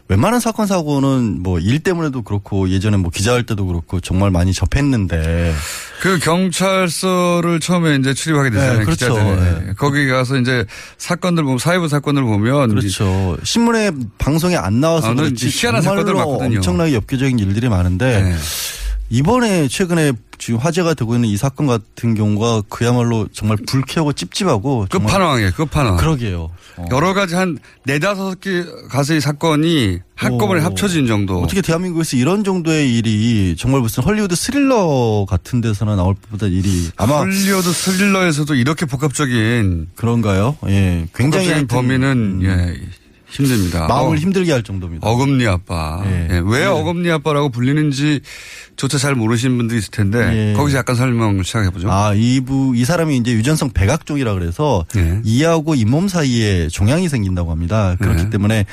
웬만한 0.09 0.39
사건 0.41 0.67
사고는 0.67 1.43
뭐 1.43 1.59
일 1.59 1.81
때문에도 1.81 2.23
그렇고 2.23 2.69
예전에 2.69 2.97
뭐 2.97 3.11
기자할 3.11 3.43
때도 3.45 3.67
그렇고 3.67 3.99
정말 4.01 4.31
많이 4.31 4.53
접했는데 4.53 5.53
그 6.01 6.19
경찰서를 6.21 7.59
처음에 7.61 7.97
이제 7.97 8.15
출입하게 8.15 8.51
되잖아요. 8.51 8.79
네, 8.79 8.85
그렇죠. 8.85 9.15
기자들이. 9.15 9.75
거기 9.77 10.07
가서 10.07 10.37
이제 10.37 10.65
사건들 10.99 11.43
보면 11.45 11.59
사회부 11.59 11.89
사건을 11.89 12.23
보면 12.23 12.69
그렇죠. 12.69 13.37
신문에 13.43 13.91
방송에 14.19 14.57
안 14.57 14.81
나와서 14.81 15.09
아, 15.09 15.15
그렇지 15.15 15.49
희한한 15.49 15.83
사건들 15.83 16.15
많거든요. 16.15 16.57
엄청나게 16.59 16.95
엽기적인 16.95 17.39
일들이 17.39 17.69
많은데 17.69 18.23
네. 18.23 18.37
이번에 19.09 19.69
최근에 19.69 20.13
지금 20.39 20.61
화제가 20.61 20.95
되고 20.95 21.15
있는 21.15 21.29
이 21.29 21.37
사건 21.37 21.67
같은 21.67 22.15
경우가 22.15 22.63
그야말로 22.69 23.27
정말 23.33 23.57
불쾌하고 23.67 24.13
찝찝하고 24.13 24.87
정말 24.91 25.09
끝판왕이에요. 25.09 25.53
끝판왕. 25.53 25.97
그러게요. 25.97 26.51
어. 26.77 26.85
여러 26.91 27.15
가지 27.15 27.35
한 27.35 27.59
네다섯 27.85 28.41
개 28.41 28.65
가지의 28.91 29.21
사건이 29.23 30.01
한꺼번에 30.15 30.61
어. 30.61 30.65
합쳐진 30.65 31.07
정도. 31.07 31.41
어떻게 31.41 31.63
대한민국에서 31.63 32.17
이런 32.17 32.45
정도의 32.45 32.95
일이 32.95 33.57
정말 33.57 33.81
무슨 33.81 34.03
헐리우드 34.03 34.35
스릴러 34.35 35.27
같은 35.29 35.61
데서나 35.61 35.97
나올 35.97 36.15
법보다 36.15 36.47
일이 36.47 36.91
아마 36.97 37.19
헐리우드 37.19 37.73
스릴러에서도 37.73 38.55
이렇게 38.55 38.85
복합적인 38.85 39.89
그런가요? 39.95 40.57
예, 40.69 41.07
굉장히 41.15 41.67
범인은 41.67 42.11
음, 42.13 42.43
예 42.43 42.75
힘듭니다. 43.37 43.87
마음을 43.87 44.17
어, 44.17 44.21
힘들게 44.21 44.53
할 44.53 44.63
정도입니다. 44.63 45.07
어금니 45.07 45.47
아빠. 45.47 46.03
예. 46.07 46.29
예, 46.31 46.43
왜 46.45 46.63
예. 46.63 46.65
어금니 46.65 47.11
아빠라고 47.11 47.51
불리는지조차 47.51 48.99
잘 48.99 49.15
모르시는 49.15 49.57
분들이 49.57 49.79
있을 49.79 49.91
텐데 49.91 50.51
예. 50.51 50.55
거기서 50.55 50.79
약간 50.79 50.97
설명을 50.97 51.45
시작해 51.45 51.71
보죠. 51.71 51.91
아, 51.91 52.15
이부, 52.15 52.73
이 52.77 52.85
사람이 52.85 53.17
이제 53.19 53.33
유전성 53.33 53.71
백악종이라 53.71 54.35
그래서 54.35 54.85
예. 54.97 55.21
이하고 55.25 55.75
잇몸 55.75 56.09
사이에 56.09 56.69
종양이 56.69 57.09
생긴다고 57.09 57.51
합니다. 57.51 57.97
그렇기 58.01 58.25
네. 58.25 58.31
때문에 58.31 58.65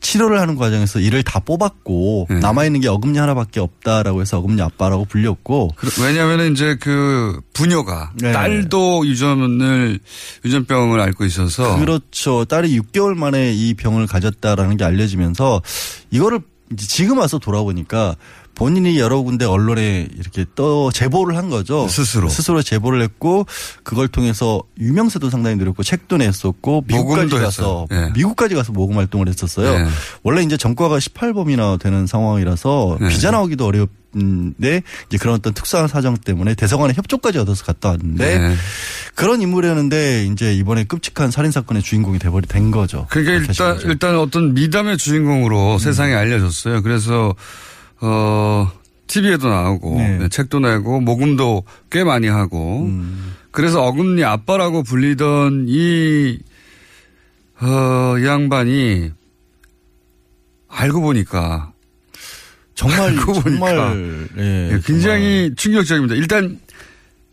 치료를 0.00 0.40
하는 0.40 0.56
과정에서 0.56 0.98
이를 0.98 1.22
다 1.22 1.38
뽑았고 1.40 2.26
네. 2.30 2.38
남아 2.40 2.64
있는 2.64 2.80
게 2.80 2.88
어금니 2.88 3.18
하나밖에 3.18 3.60
없다라고 3.60 4.20
해서 4.20 4.38
어금니 4.38 4.60
아빠라고 4.62 5.04
불렸고 5.04 5.70
왜냐하면 6.02 6.52
이제 6.52 6.76
그 6.80 7.40
부녀가 7.52 8.10
네. 8.16 8.32
딸도 8.32 9.06
유전을 9.06 9.98
유전병을 10.44 11.00
앓고 11.00 11.24
있어서 11.26 11.78
그렇죠. 11.78 12.44
딸이 12.44 12.78
6개월 12.80 13.14
만에 13.14 13.52
이 13.52 13.74
병을 13.74 14.06
가졌다라는 14.06 14.76
게 14.76 14.84
알려지면서 14.84 15.62
이거를 16.10 16.40
지금 16.76 17.18
와서 17.18 17.38
돌아보니까 17.38 18.16
본인이 18.60 18.98
여러 18.98 19.22
군데 19.22 19.46
언론에 19.46 20.06
이렇게 20.18 20.44
떠 20.54 20.90
제보를 20.92 21.34
한 21.34 21.48
거죠. 21.48 21.88
스스로. 21.88 22.28
스스로 22.28 22.60
제보를 22.60 23.00
했고 23.00 23.46
그걸 23.82 24.06
통해서 24.06 24.62
유명세도 24.78 25.30
상당히 25.30 25.56
늘었고 25.56 25.82
책도 25.82 26.18
냈었고 26.18 26.84
미국까지 26.86 27.36
가서. 27.36 27.86
예. 27.90 28.10
미국까지 28.12 28.54
가서 28.54 28.72
모금 28.72 28.98
활동을 28.98 29.28
했었어요. 29.28 29.66
예. 29.66 29.86
원래 30.22 30.42
이제 30.42 30.58
전과가 30.58 30.98
18범이나 30.98 31.80
되는 31.80 32.06
상황이라서 32.06 32.98
예. 33.00 33.08
비자 33.08 33.30
나오기도 33.30 33.64
어렵는데 33.64 34.82
이제 35.08 35.16
그런 35.18 35.36
어떤 35.36 35.54
특수한 35.54 35.88
사정 35.88 36.18
때문에 36.18 36.54
대사관의 36.54 36.96
협조까지 36.96 37.38
얻어서 37.38 37.64
갔다 37.64 37.88
왔는데 37.88 38.38
네. 38.40 38.54
그런 39.14 39.40
인물이었는데 39.40 40.26
이제 40.26 40.52
이번에 40.52 40.84
끔찍한 40.84 41.30
살인 41.30 41.50
사건의 41.50 41.82
주인공이 41.82 42.18
돼버리 42.18 42.46
된 42.46 42.70
거죠. 42.70 43.06
그러니까 43.08 43.32
그렇게 43.32 43.52
일단 43.52 43.74
거죠. 43.74 43.88
일단 43.88 44.18
어떤 44.18 44.52
미담의 44.52 44.98
주인공으로 44.98 45.72
음. 45.72 45.78
세상에 45.78 46.12
알려졌어요. 46.12 46.82
그래서 46.82 47.34
어 48.00 48.70
TV에도 49.06 49.48
나오고 49.48 49.96
네. 49.96 50.18
네, 50.18 50.28
책도 50.28 50.60
내고 50.60 51.00
모금도 51.00 51.64
꽤 51.90 52.04
많이 52.04 52.28
하고 52.28 52.84
음. 52.84 53.34
그래서 53.50 53.82
어금니 53.82 54.24
아빠라고 54.24 54.84
불리던 54.84 55.66
이, 55.68 56.38
어, 57.60 58.18
이 58.18 58.24
양반이 58.24 59.10
알고 60.68 61.00
보니까 61.00 61.72
정말 62.74 63.00
알고 63.00 63.32
보니까 63.32 63.66
정말 63.66 64.28
예, 64.38 64.72
예, 64.72 64.80
굉장히 64.84 65.52
충격적입니다. 65.56 66.14
일단 66.14 66.60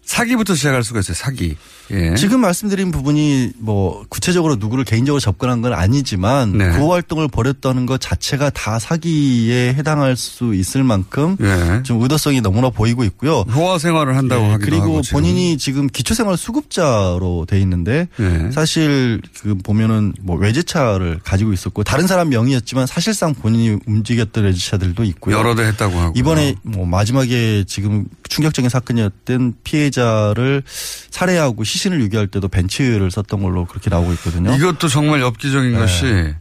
사기부터 0.01 0.55
시작할 0.55 0.83
수가 0.83 1.01
있어요. 1.01 1.13
사기. 1.13 1.55
예. 1.91 2.15
지금 2.15 2.41
말씀드린 2.41 2.91
부분이 2.91 3.51
뭐 3.59 4.03
구체적으로 4.09 4.55
누구를 4.55 4.83
개인적으로 4.83 5.19
접근한 5.19 5.61
건 5.61 5.73
아니지만 5.73 6.57
네. 6.57 6.69
그 6.71 6.87
활동을 6.87 7.27
벌였다는 7.27 7.85
것 7.85 7.99
자체가 8.01 8.49
다 8.49 8.79
사기에 8.79 9.73
해당할 9.73 10.15
수 10.15 10.53
있을 10.53 10.83
만큼 10.83 11.37
예. 11.41 11.83
좀 11.83 12.01
의도성이 12.01 12.41
너무나 12.41 12.69
보이고 12.69 13.03
있고요. 13.03 13.41
호화 13.41 13.79
생활을 13.79 14.17
한다고 14.17 14.45
예, 14.45 14.49
하기도 14.51 14.65
그리고 14.69 14.83
하고 14.83 15.01
지금. 15.01 15.19
본인이 15.21 15.57
지금 15.57 15.87
기초생활 15.87 16.37
수급자로 16.37 17.45
돼 17.47 17.59
있는데 17.61 18.07
예. 18.19 18.51
사실 18.51 19.21
그 19.41 19.55
보면은 19.55 20.13
뭐 20.21 20.37
외제차를 20.37 21.19
가지고 21.23 21.53
있었고 21.53 21.83
다른 21.83 22.07
사람 22.07 22.29
명의였지만 22.29 22.87
사실상 22.87 23.33
본인이 23.33 23.77
움직였던 23.85 24.43
외제차들도 24.43 25.03
있고요. 25.03 25.37
여러 25.37 25.55
대 25.55 25.63
했다고 25.63 25.97
하고 25.97 26.13
이번에 26.15 26.55
뭐 26.63 26.85
마지막에 26.85 27.63
지금 27.67 28.05
충격적인 28.29 28.69
사건이었던 28.69 29.53
피해자를 29.63 30.63
살해하고 31.11 31.63
시 31.63 31.76
신을 31.77 32.01
유기할 32.01 32.27
때도 32.27 32.49
벤츠를 32.49 33.09
썼던 33.11 33.41
걸로 33.41 33.63
그렇게 33.65 33.89
나오고 33.89 34.11
있거든요. 34.13 34.53
이것도 34.53 34.89
정말 34.89 35.21
엽기적인 35.21 35.71
네. 35.71 35.77
것이 35.79 36.33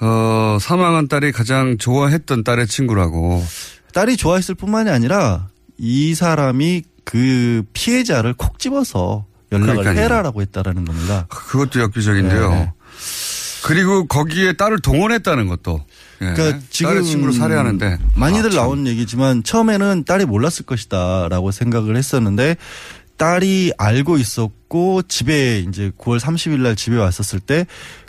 어, 0.00 0.56
사망한 0.60 1.08
딸이 1.08 1.32
가장 1.32 1.76
좋아했던 1.76 2.44
딸의 2.44 2.66
친구라고. 2.68 3.44
딸이 3.92 4.16
좋아했을 4.16 4.54
뿐만이 4.54 4.88
아니라 4.90 5.48
이 5.76 6.14
사람이 6.14 6.84
그 7.04 7.64
피해자를 7.72 8.34
콕 8.34 8.58
집어서 8.58 9.26
연락을 9.52 9.76
그러니까요. 9.78 10.04
해라라고 10.04 10.42
했다라는 10.42 10.84
겁니다. 10.84 11.26
그것도 11.28 11.80
역기적인데요. 11.80 12.50
네. 12.50 12.72
그리고 13.62 14.06
거기에 14.06 14.54
딸을 14.54 14.80
동원했다는 14.80 15.48
것도. 15.48 15.84
예. 16.22 16.32
그러니까 16.32 16.60
지금 16.70 16.92
딸의 16.92 17.04
친구를 17.04 17.34
살해하는데. 17.34 17.98
많이들 18.14 18.46
아, 18.46 18.50
참. 18.52 18.62
나온 18.62 18.86
얘기지만 18.86 19.42
처음에는 19.42 20.04
딸이 20.06 20.24
몰랐을 20.26 20.64
것이다라고 20.66 21.50
생각을 21.50 21.96
했었는데 21.96 22.56
딸이 23.20 23.74
알고 23.76 24.16
있었고 24.16 25.02
집에 25.02 25.58
이제 25.58 25.92
9월 25.98 26.18
30일 26.18 26.60
날 26.60 26.74
집에 26.74 26.96
왔었을 26.96 27.38
때 27.38 27.66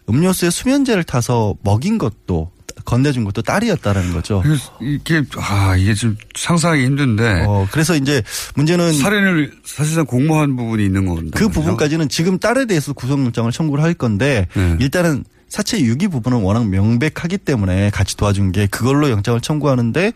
음료수에 0.08 0.50
수면제를 0.50 1.04
타서 1.04 1.56
먹인 1.64 1.98
것도 1.98 2.50
건네준 2.86 3.26
것도 3.26 3.42
딸이었다라는 3.42 4.14
거죠. 4.14 4.42
이게 4.80 5.22
아 5.36 5.76
이게 5.76 5.94
좀 5.94 6.16
상상하기 6.34 6.86
힘든데. 6.86 7.44
어, 7.46 7.68
그래서 7.74 7.98
이제 7.98 8.24
문제는 8.56 8.94
살인을 8.94 9.52
사실상 9.66 10.06
공모한 10.06 10.56
부분이 10.56 10.86
있는 10.86 11.06
건데. 11.06 11.32
그 11.36 11.50
부분까지는 11.50 12.08
지금 12.08 12.40
딸에 12.40 12.66
대해서 12.66 12.94
구속영장을 12.94 13.52
청구를 13.52 13.84
할 13.84 13.94
건데 13.94 14.48
네. 14.56 14.78
일단은 14.80 15.26
사체 15.52 15.82
유기 15.82 16.08
부분은 16.08 16.40
워낙 16.44 16.70
명백하기 16.70 17.40
때문에 17.40 17.90
같이 17.90 18.16
도와준 18.16 18.54
게 18.54 18.68
그걸로 18.68 19.10
영장을 19.10 19.42
청구하는데 19.42 20.14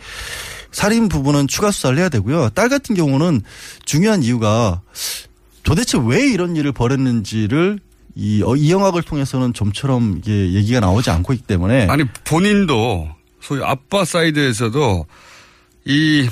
살인 0.72 1.10
부분은 1.10 1.50
추가 1.50 1.72
수사를 1.72 1.98
해야 1.98 2.08
되고요. 2.08 2.52
딸 2.52 2.70
같은 2.70 2.96
경우는 2.96 3.42
중요한 3.84 4.24
이유가 4.24 4.82
도대체 5.64 6.00
왜 6.02 6.26
이런 6.26 6.56
일을 6.56 6.72
벌였는지를 6.72 7.80
이, 8.16 8.44
어, 8.44 8.56
이영학을 8.56 9.04
통해서는 9.04 9.52
좀처럼 9.52 10.20
이게 10.20 10.54
얘기가 10.54 10.80
나오지 10.80 11.10
않고 11.10 11.34
있기 11.34 11.46
때문에 11.46 11.88
아니 11.88 12.06
본인도 12.24 13.10
소위 13.42 13.62
아빠 13.62 14.06
사이드에서도 14.06 15.06
이 15.84 16.30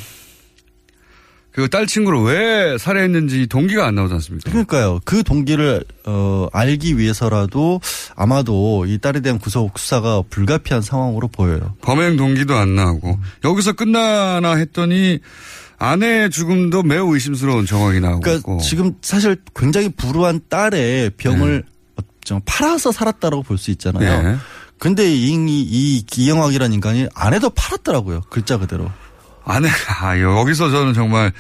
그 1.54 1.68
딸 1.68 1.86
친구를 1.86 2.22
왜 2.24 2.78
살해했는지 2.80 3.46
동기가 3.48 3.86
안 3.86 3.94
나오지 3.96 4.14
않습니까? 4.16 4.50
그러니까요. 4.50 5.00
그 5.06 5.22
동기를 5.24 5.84
어 6.06 6.48
알기 6.52 6.98
위해서라도 6.98 7.80
아마도 8.16 8.86
이 8.88 8.98
딸에 8.98 9.20
대한 9.22 9.38
구속 9.40 9.78
수사가 9.78 10.24
불가피한 10.30 10.82
상황으로 10.82 11.28
보여요. 11.28 11.76
범행 11.82 12.18
동기도 12.18 12.56
안 12.56 12.76
나오고 12.76 13.20
여기서 13.44 13.74
끝나나 13.74 14.56
했더니 14.56 15.20
아내의 15.78 16.30
죽음도 16.32 16.82
매우 16.84 17.14
의심스러운 17.14 17.66
정황이 17.66 18.00
나오고 18.00 18.22
그러니까. 18.22 18.58
지금 18.58 18.96
사실 19.02 19.38
굉장히 19.56 19.90
불우한 19.90 20.42
딸의 20.50 21.12
병을 21.18 21.64
좀 22.24 22.40
팔아서 22.46 22.92
살았다라고 22.92 23.44
볼 23.44 23.58
수 23.58 23.70
있잖아요. 23.72 24.24
네. 24.24 24.38
근데 24.80 25.14
이, 25.14 25.34
이 25.36 26.04
기영학이라는 26.08 26.74
인간이 26.74 27.08
아내도 27.14 27.50
팔았더라고요. 27.52 28.22
글자 28.30 28.58
그대로. 28.58 28.90
아내가 29.46 30.08
아, 30.08 30.20
여기서 30.20 30.70
저는 30.72 30.94
정말 30.94 31.32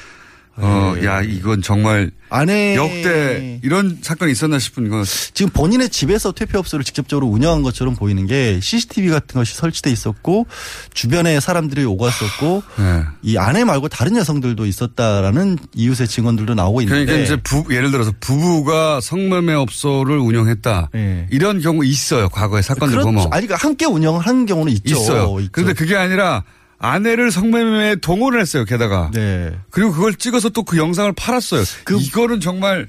어, 0.56 0.94
야 1.04 1.22
이건 1.24 1.64
정말 1.64 2.12
아내 2.30 2.76
역대 2.76 3.60
이런 3.64 3.98
사건이 4.02 4.32
있었나 4.32 4.60
싶은 4.60 4.88
거. 4.88 5.04
지금 5.34 5.52
본인의 5.52 5.90
집에서 5.90 6.32
퇴폐업소를 6.32 6.86
직접적으로 6.86 7.26
운영한 7.28 7.64
것처럼 7.64 7.96
보이는 7.96 8.28
게 8.28 8.60
CCTV 8.60 9.10
같은 9.10 9.40
것이 9.40 9.56
설치돼 9.56 9.90
있었고 9.90 10.46
주변에 10.94 11.40
사람들이 11.40 11.86
오갔었고 11.86 12.64
네. 12.78 13.04
이 13.24 13.38
아내 13.38 13.64
말고 13.64 13.88
다른 13.88 14.16
여성들도 14.16 14.68
있었다라는 14.68 15.58
이웃의 15.74 16.08
증언들도 16.08 16.54
나오고 16.54 16.82
있는데 16.82 17.06
그러니까 17.06 17.26
이제 17.26 17.42
부, 17.42 17.74
예를 17.74 17.90
들어서 17.90 18.12
부부가 18.20 19.02
성매매업소를 19.02 20.20
운영했다. 20.20 20.92
이런 21.32 21.62
경우 21.62 21.84
있어요. 21.84 22.30
과거에 22.30 22.62
사건들 22.62 22.98
그렇죠. 22.98 23.06
보면. 23.06 23.22
아니, 23.32 23.48
그러니까 23.48 23.56
함께 23.56 23.86
운영을 23.86 24.22
하는 24.22 24.46
경우는 24.46 24.72
있죠. 24.74 24.96
있어요. 24.96 25.40
있죠. 25.40 25.50
그런데 25.52 25.74
그게 25.74 25.96
아니라 25.96 26.44
아내를 26.84 27.32
성매매에 27.32 27.96
동원을 27.98 28.42
했어요. 28.42 28.66
게다가. 28.66 29.10
네. 29.14 29.56
그리고 29.70 29.94
그걸 29.94 30.16
찍어서 30.16 30.50
또 30.50 30.64
그 30.64 30.78
영상을 30.78 31.12
팔았어요. 31.14 31.64
이거는 31.98 32.40
정말 32.42 32.88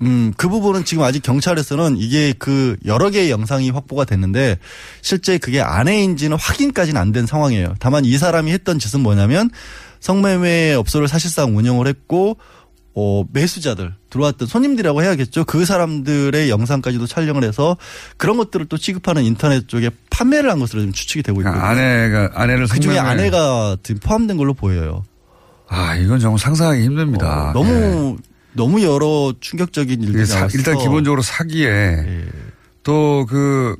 음, 0.00 0.32
그 0.36 0.48
부분은 0.48 0.84
지금 0.84 1.02
아직 1.02 1.22
경찰에서는 1.22 1.96
이게 1.98 2.32
그 2.38 2.76
여러 2.86 3.10
개의 3.10 3.30
영상이 3.30 3.68
확보가 3.70 4.04
됐는데 4.04 4.58
실제 5.02 5.36
그게 5.38 5.60
아내인지는 5.60 6.36
확인까지는 6.38 7.00
안 7.00 7.12
된 7.12 7.26
상황이에요. 7.26 7.74
다만 7.80 8.04
이 8.04 8.16
사람이 8.16 8.50
했던 8.52 8.78
짓은 8.78 9.00
뭐냐면 9.00 9.50
성매매 10.00 10.74
업소를 10.74 11.08
사실상 11.08 11.56
운영을 11.56 11.86
했고 11.88 12.36
어, 12.94 13.24
매수자들 13.32 13.94
들어왔던 14.10 14.48
손님들이라고 14.48 15.02
해야겠죠. 15.02 15.44
그 15.44 15.64
사람들의 15.64 16.50
영상까지도 16.50 17.06
촬영을 17.06 17.44
해서 17.44 17.76
그런 18.16 18.36
것들을 18.38 18.66
또 18.66 18.76
취급하는 18.76 19.24
인터넷 19.24 19.68
쪽에 19.68 19.90
판매를 20.10 20.50
한 20.50 20.58
것으로 20.58 20.82
좀 20.82 20.92
추측이 20.92 21.22
되고 21.22 21.40
있거든요. 21.42 21.62
아내가 21.62 22.30
아내를 22.34 22.66
그 22.66 22.80
중에 22.80 22.98
아내가 22.98 23.76
지금 23.82 24.00
포함된 24.00 24.36
걸로 24.36 24.52
보여요. 24.54 25.04
아 25.68 25.94
이건 25.96 26.18
정말 26.18 26.38
상상하기 26.38 26.82
힘듭니다. 26.82 27.50
어, 27.50 27.52
너무 27.52 28.16
예. 28.18 28.28
너무 28.54 28.82
여러 28.82 29.32
충격적인 29.38 30.02
일들이 30.02 30.26
사- 30.26 30.48
일단 30.52 30.78
기본적으로 30.78 31.22
사기에 31.22 32.24
또그 32.82 33.76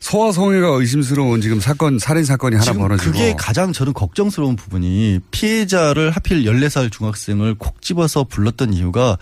소아성애가 0.00 0.68
의심스러운 0.68 1.40
지금 1.40 1.60
사건 1.60 1.98
살인 1.98 2.24
사건이 2.24 2.56
하나 2.56 2.72
벌어지고 2.72 3.12
그게 3.12 3.34
가장 3.36 3.72
저는 3.72 3.92
걱정스러운 3.92 4.56
부분이 4.56 5.20
피해자를 5.30 6.10
하필 6.10 6.44
14살 6.44 6.90
중학생을 6.92 7.54
콕 7.56 7.80
집어서 7.82 8.24
불렀던 8.24 8.72
이유가 8.72 9.18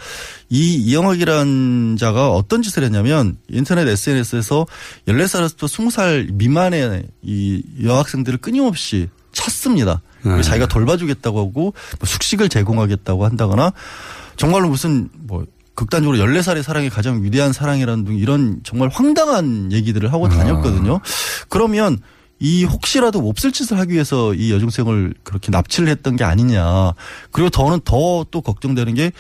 이 0.48 0.76
이영학이라는 0.76 1.96
자가 1.96 2.30
어떤 2.30 2.62
짓을 2.62 2.84
했냐면 2.84 3.36
인터넷 3.48 3.86
SNS에서 3.88 4.66
14살에서 5.08 5.56
20살 5.56 6.32
미만의 6.32 7.04
이 7.22 7.62
여학생들을 7.82 8.38
끊임없이 8.38 9.08
쳤습니다. 9.32 10.02
네. 10.22 10.42
자기가 10.42 10.66
돌봐주겠다고 10.66 11.40
하고 11.40 11.62
뭐 11.62 11.74
숙식을 12.04 12.48
제공하겠다고 12.48 13.24
한다거나 13.24 13.72
정말로 14.36 14.68
무슨 14.68 15.08
뭐 15.14 15.44
극단적으로 15.74 16.18
14살의 16.18 16.62
사랑이 16.62 16.90
가장 16.90 17.22
위대한 17.22 17.52
사랑이라는 17.52 18.04
등 18.04 18.16
이런 18.16 18.60
정말 18.62 18.88
황당한 18.88 19.72
얘기들을 19.72 20.12
하고 20.12 20.28
다녔거든요. 20.28 21.00
그러면 21.48 21.98
이 22.38 22.64
혹시라도 22.64 23.20
몹쓸 23.20 23.52
짓을 23.52 23.78
하기 23.78 23.92
위해서 23.92 24.34
이 24.34 24.52
여중생을 24.52 25.14
그렇게 25.22 25.50
납치를 25.50 25.88
했던 25.88 26.16
게 26.16 26.24
아니냐. 26.24 26.92
그리고 27.30 27.50
더는 27.50 27.80
더 27.84 28.24
또 28.30 28.40
걱정되는 28.40 28.94
게 28.94 29.12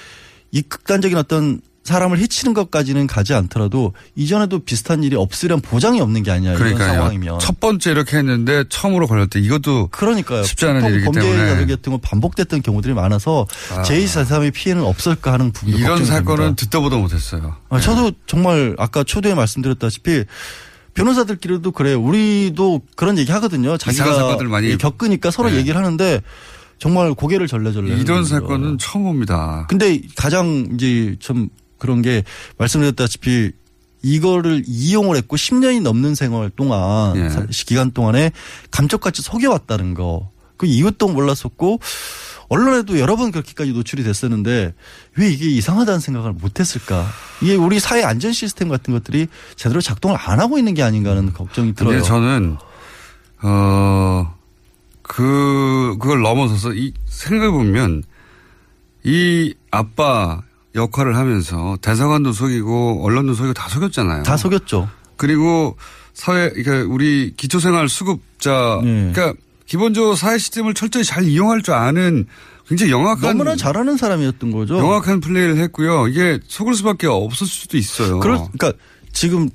이 0.52 0.62
극단적인 0.62 1.16
어떤 1.16 1.60
사람을 1.84 2.18
해치는 2.18 2.54
것까지는 2.54 3.06
가지 3.08 3.34
않더라도 3.34 3.92
이전에도 4.14 4.60
비슷한 4.60 5.02
일이 5.02 5.16
없으련 5.16 5.60
보장이 5.60 6.00
없는 6.00 6.22
게 6.22 6.30
아니냐 6.30 6.50
이런 6.50 6.58
그러니까요. 6.62 6.92
상황이면 6.94 7.38
첫 7.40 7.58
번째 7.58 7.90
이렇게 7.90 8.16
했는데 8.18 8.64
처음으로 8.68 9.06
걸렸대. 9.08 9.40
이것도 9.40 9.88
그러니까요. 9.90 10.44
쉽지 10.44 10.64
않은 10.66 10.88
일이기 10.90 11.04
범죄자들 11.06 11.36
때문에 11.46 11.66
같은 11.74 11.92
거 11.92 11.98
반복됐던 11.98 12.62
경우들이 12.62 12.94
많아서 12.94 13.46
아. 13.72 13.82
제2, 13.82 14.04
제3의 14.04 14.52
피해는 14.52 14.84
없을까 14.84 15.32
하는 15.32 15.50
부분도 15.50 15.78
이런 15.78 16.04
사건은. 16.04 16.54
듣다 16.54 16.78
보다 16.80 16.96
못했어요. 16.96 17.56
아, 17.68 17.80
저도 17.80 18.12
정말 18.26 18.76
아까 18.78 19.02
초대에 19.02 19.34
말씀드렸다시피 19.34 20.24
변호사들끼리도 20.94 21.72
그래요. 21.72 22.00
우리도 22.00 22.82
그런 22.96 23.18
얘기 23.18 23.32
하거든요. 23.32 23.76
자기가 23.76 24.36
많이 24.44 24.76
겪으니까 24.78 25.30
서로 25.30 25.50
네. 25.50 25.56
얘기를 25.56 25.76
하는데 25.76 26.20
정말 26.78 27.14
고개를 27.14 27.46
절레절레. 27.46 27.96
이런. 27.96 28.24
사건은 28.24 28.78
처음 28.78 29.04
봅니다. 29.04 29.66
근데 29.68 30.00
가장 30.16 30.68
이제 30.74 31.16
좀 31.18 31.48
그런 31.82 32.00
게 32.00 32.22
말씀드렸다시피 32.58 33.50
이거를 34.04 34.62
이용을 34.66 35.16
했고 35.16 35.36
10년이 35.36 35.82
넘는 35.82 36.14
생활 36.14 36.50
동안 36.50 37.16
예. 37.16 37.28
사- 37.28 37.44
기간 37.50 37.90
동안에 37.90 38.30
감쪽같이 38.70 39.20
속여왔다는 39.22 39.94
거. 39.94 40.30
그 40.56 40.66
이것도 40.66 41.08
몰랐었고 41.08 41.80
언론에도 42.48 42.98
여러 43.00 43.16
번 43.16 43.30
그렇게까지 43.32 43.72
노출이 43.72 44.04
됐었는데 44.04 44.74
왜 45.16 45.30
이게 45.30 45.46
이상하다는 45.46 45.98
생각을 46.00 46.32
못했을까? 46.34 47.06
이게 47.42 47.54
우리 47.56 47.80
사회 47.80 48.02
안전 48.04 48.32
시스템 48.32 48.68
같은 48.68 48.92
것들이 48.94 49.26
제대로 49.56 49.80
작동을 49.80 50.16
안 50.20 50.38
하고 50.38 50.58
있는 50.58 50.74
게 50.74 50.82
아닌가 50.82 51.10
하는 51.10 51.32
걱정이 51.32 51.74
들어요. 51.74 51.94
근데 51.94 52.06
저는 52.06 52.56
어 53.42 54.34
그 55.02 55.96
그걸 56.00 56.22
넘어서서 56.22 56.72
이 56.74 56.92
생각해 57.06 57.50
보면 57.50 58.02
이 59.04 59.52
아빠 59.70 60.40
역할을 60.74 61.16
하면서 61.16 61.76
대사관도 61.82 62.32
속이고 62.32 63.04
언론도 63.04 63.34
속이고 63.34 63.54
다 63.54 63.68
속였잖아요. 63.68 64.22
다 64.22 64.36
속였죠. 64.36 64.88
그리고 65.16 65.76
사회 66.14 66.50
그러니까 66.50 66.92
우리 66.92 67.34
기초생활 67.36 67.88
수급자 67.88 68.80
네. 68.82 69.12
그러니까 69.12 69.34
기본적으로 69.66 70.14
사회 70.14 70.38
시스템을 70.38 70.74
철저히 70.74 71.04
잘 71.04 71.24
이용할 71.24 71.62
줄 71.62 71.74
아는 71.74 72.26
굉장히 72.68 72.92
영악한 72.92 73.20
너무나 73.20 73.56
잘하는 73.56 73.96
사람이었던 73.96 74.50
거죠. 74.50 74.78
영악한 74.78 75.20
플레이를 75.20 75.58
했고요. 75.58 76.08
이게 76.08 76.38
속을 76.46 76.74
수밖에 76.74 77.06
없을 77.06 77.46
수도 77.46 77.76
있어요. 77.76 78.20
그럴, 78.20 78.38
그러니까 78.52 78.72
지금 79.12 79.50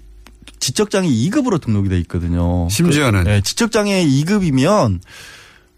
지적장애 0.59 1.07
2급으로 1.07 1.61
등록이 1.61 1.89
돼 1.89 1.99
있거든요. 1.99 2.67
심지어는. 2.69 3.23
그, 3.23 3.29
네, 3.29 3.41
지적장애 3.41 4.05
2급이면 4.05 4.99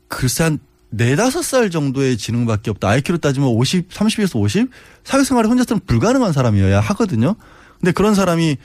글쎄 0.08 0.44
한 0.46 0.60
네다섯 0.92 1.44
살 1.44 1.70
정도의 1.70 2.18
지능밖에 2.18 2.72
없다. 2.72 2.90
IQ로 2.90 3.20
따지면 3.20 3.50
50, 3.50 3.90
30에서 3.90 4.40
50? 4.40 4.70
사회생활에 5.04 5.48
혼자서는 5.48 5.82
불가능한 5.86 6.34
사람이어야 6.34 6.80
하거든요. 6.80 7.36
근데 7.80 7.92
그런 7.92 8.16
사람이 8.16 8.58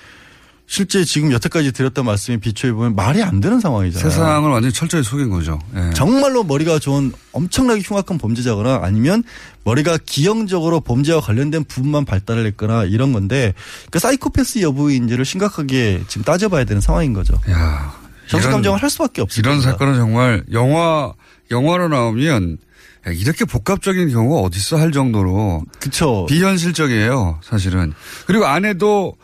실제 0.67 1.05
지금 1.05 1.31
여태까지 1.31 1.73
드렸던 1.73 2.07
말씀에 2.07 2.39
비추해 2.39 2.73
보면 2.73 2.97
말이 2.97 3.23
안 3.23 3.41
되는 3.41 3.61
상황이잖아요. 3.61 4.11
세상을 4.11 4.51
완전히 4.51 4.73
철저히 4.73 5.03
속인 5.03 5.29
거죠. 5.29 5.59
예. 5.77 5.91
정말로 5.95 6.43
머리가 6.43 6.79
좋은 6.79 7.13
엄청나게 7.33 7.83
흉악한 7.85 8.17
범죄자거나 8.17 8.81
아니면 8.83 9.23
머리가 9.65 9.99
기형적으로 10.05 10.81
범죄와 10.81 11.21
관련된 11.21 11.65
부분만 11.65 12.07
발달을 12.07 12.47
했거나 12.47 12.85
이런 12.85 13.13
건데 13.13 13.53
그 13.91 13.99
사이코패스 13.99 14.63
여부인지를 14.63 15.27
심각하게 15.27 16.03
지금 16.09 16.25
따져봐야 16.25 16.65
되는 16.65 16.81
상황인 16.81 17.13
거죠. 17.13 17.35
야, 17.51 17.95
정신 18.27 18.51
감정을 18.51 18.83
할 18.83 18.89
수밖에 18.89 19.21
없어요. 19.21 19.41
이런 19.41 19.61
사건은 19.61 19.97
정말 19.97 20.45
영화 20.53 21.13
영화로 21.51 21.89
나오면 21.89 22.59
야, 23.07 23.13
이렇게 23.13 23.45
복합적인 23.45 24.09
경우가 24.11 24.41
어딨어 24.41 24.79
할 24.81 24.93
정도로 24.93 25.65
그쵸. 25.79 26.27
비현실적이에요, 26.29 27.41
사실은. 27.43 27.93
그리고 28.27 28.47
아내도 28.47 29.17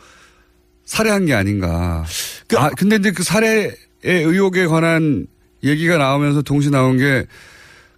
살해한 0.85 1.25
게 1.25 1.33
아닌가. 1.33 2.05
아, 2.57 2.69
근데 2.77 2.97
이제 2.97 3.11
그 3.11 3.23
살해의 3.23 3.75
의혹에 4.03 4.67
관한 4.67 5.25
얘기가 5.63 5.97
나오면서 5.97 6.41
동시에 6.41 6.69
나온 6.71 6.97
게 6.97 7.25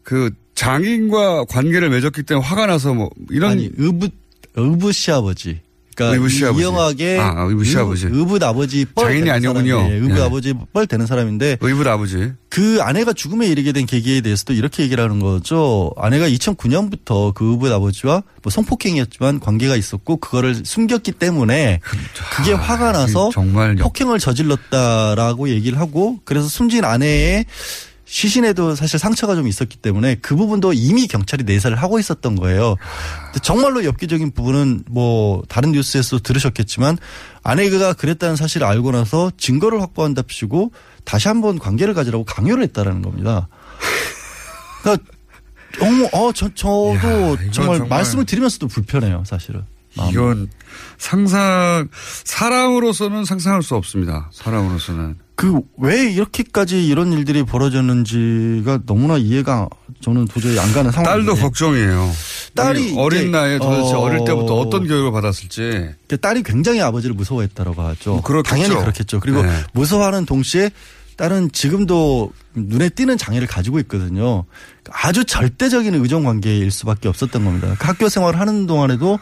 그 0.03 0.30
장인과 0.55 1.45
관계를 1.45 1.89
맺었기 1.89 2.24
때문에 2.24 2.45
화가 2.45 2.67
나서 2.67 2.93
뭐 2.93 3.09
이런 3.32 3.51
아니 3.51 3.69
의붓 3.78 4.13
의붓 4.55 4.93
시아버지. 4.93 5.61
그러니까 5.96 6.16
의붓 6.16 6.30
시아버지. 6.32 6.62
이영하게 6.62 7.18
아, 7.20 7.34
아, 7.38 7.44
의붓 7.44 7.66
시아버지. 7.66 8.08
의붓 8.08 8.41
아버지 8.44 8.86
뻘 8.86 9.06
장인이 9.06 9.26
되는 9.26 9.34
아니군요. 9.36 9.76
사람이에요. 9.78 10.04
의붓 10.04 10.18
예. 10.18 10.22
아버지 10.24 10.54
뻘 10.74 10.88
되는 10.88 11.06
사람인데 11.06 11.58
의붓 11.62 11.88
아버지. 11.88 12.32
그 12.50 12.78
아내가 12.82 13.14
죽음에 13.14 13.48
이르게 13.48 13.72
된 13.72 13.86
계기에 13.86 14.22
대해서도 14.22 14.54
이렇게 14.54 14.84
얘기를 14.84 15.04
하는 15.04 15.20
거죠. 15.20 15.91
아내가 15.98 16.28
2009년부터 16.30 17.34
그 17.34 17.52
의붓 17.52 17.72
아버지와 17.72 18.22
뭐 18.44 18.52
성폭행이었지만 18.52 19.39
관계가 19.39 19.76
있었고 19.76 20.18
그거를 20.18 20.62
숨겼기 20.64 21.14
때문에 21.14 21.80
그게 22.36 22.54
화가 22.54 22.91
나서 22.91 23.30
정말 23.34 23.78
역- 23.80 23.84
폭행을 23.84 24.20
저질렀다라고 24.20 25.50
얘기를 25.50 25.80
하고 25.80 26.20
그래서 26.26 26.48
숨진 26.48 26.86
아내의 26.86 27.46
시신에도 28.14 28.76
사실 28.76 28.99
상처가 28.99 29.34
좀 29.34 29.47
있었기 29.47 29.78
때문에 29.78 30.18
그 30.22 30.36
부분도 30.36 30.72
이미 30.74 31.07
경찰이 31.07 31.45
내사를 31.45 31.76
하고 31.76 31.97
있었던 31.97 32.36
거예요. 32.36 32.76
정말로 33.41 33.84
엽기적인 33.86 34.34
부분은 34.34 34.84
뭐 34.88 35.41
다른 35.49 35.72
뉴스에서 35.72 36.20
들으셨겠지만 36.20 36.99
아내가 37.41 37.93
그랬다는 37.93 38.36
사실을 38.36 38.68
알고 38.68 38.91
나서 38.91 39.32
증거를 39.36 39.82
확보한답시고 39.82 40.74
다시 41.05 41.28
한번 41.28 41.57
관계를 41.57 41.95
가지라고 41.95 42.24
강요를 42.24 42.61
했다라는 42.66 43.01
겁니다. 43.01 43.47
그러니까 44.84 45.03
어머, 45.82 46.05
어, 46.14 46.32
저, 46.34 46.49
저도 46.53 46.93
이건 46.93 47.51
정말, 47.51 47.78
정말- 47.80 47.88
말씀을 47.89 48.26
드리면서도 48.26 48.68
불편해요, 48.68 49.24
사실은. 49.26 49.64
이건 50.11 50.49
상상 50.99 51.88
사람으로서는 52.26 53.26
상상할 53.26 53.64
수 53.64 53.74
없습니다. 53.74 54.30
사람으로서는. 54.32 55.22
그 55.36 55.61
왜 55.77 56.11
이렇게까지 56.11 56.88
이런 56.88 57.11
일들이 57.11 57.43
벌어졌는지가 57.43 58.81
너무나 58.86 59.17
이해가 59.17 59.67
저는 60.01 60.25
도저히 60.25 60.57
안 60.59 60.71
가는 60.71 60.91
상황인데. 60.91 61.25
딸도 61.25 61.41
걱정이에요. 61.41 62.11
딸이 62.55 62.93
어린 62.97 63.31
나이에 63.31 63.57
도대체 63.57 63.93
어, 63.95 63.99
어릴 63.99 64.19
때부터 64.25 64.55
어떤 64.59 64.88
교육을 64.88 65.11
받았을지. 65.11 65.89
그 66.07 66.17
딸이 66.17 66.43
굉장히 66.43 66.81
아버지를 66.81 67.15
무서워했다라고 67.15 67.81
하죠. 67.81 68.21
뭐. 68.23 68.43
당연히 68.43 68.75
그렇겠죠. 68.75 69.19
그리고 69.19 69.41
네. 69.41 69.51
무서워하는 69.73 70.25
동시에 70.25 70.69
딸은 71.17 71.51
지금도 71.51 72.31
눈에 72.55 72.89
띄는 72.89 73.17
장애를 73.17 73.47
가지고 73.47 73.79
있거든요. 73.81 74.45
아주 74.91 75.25
절대적인 75.25 75.95
의존 75.95 76.23
관계일 76.23 76.71
수밖에 76.71 77.07
없었던 77.09 77.43
겁니다. 77.43 77.75
그 77.77 77.86
학교 77.86 78.07
생활을 78.09 78.39
하는 78.39 78.67
동안에도 78.67 79.19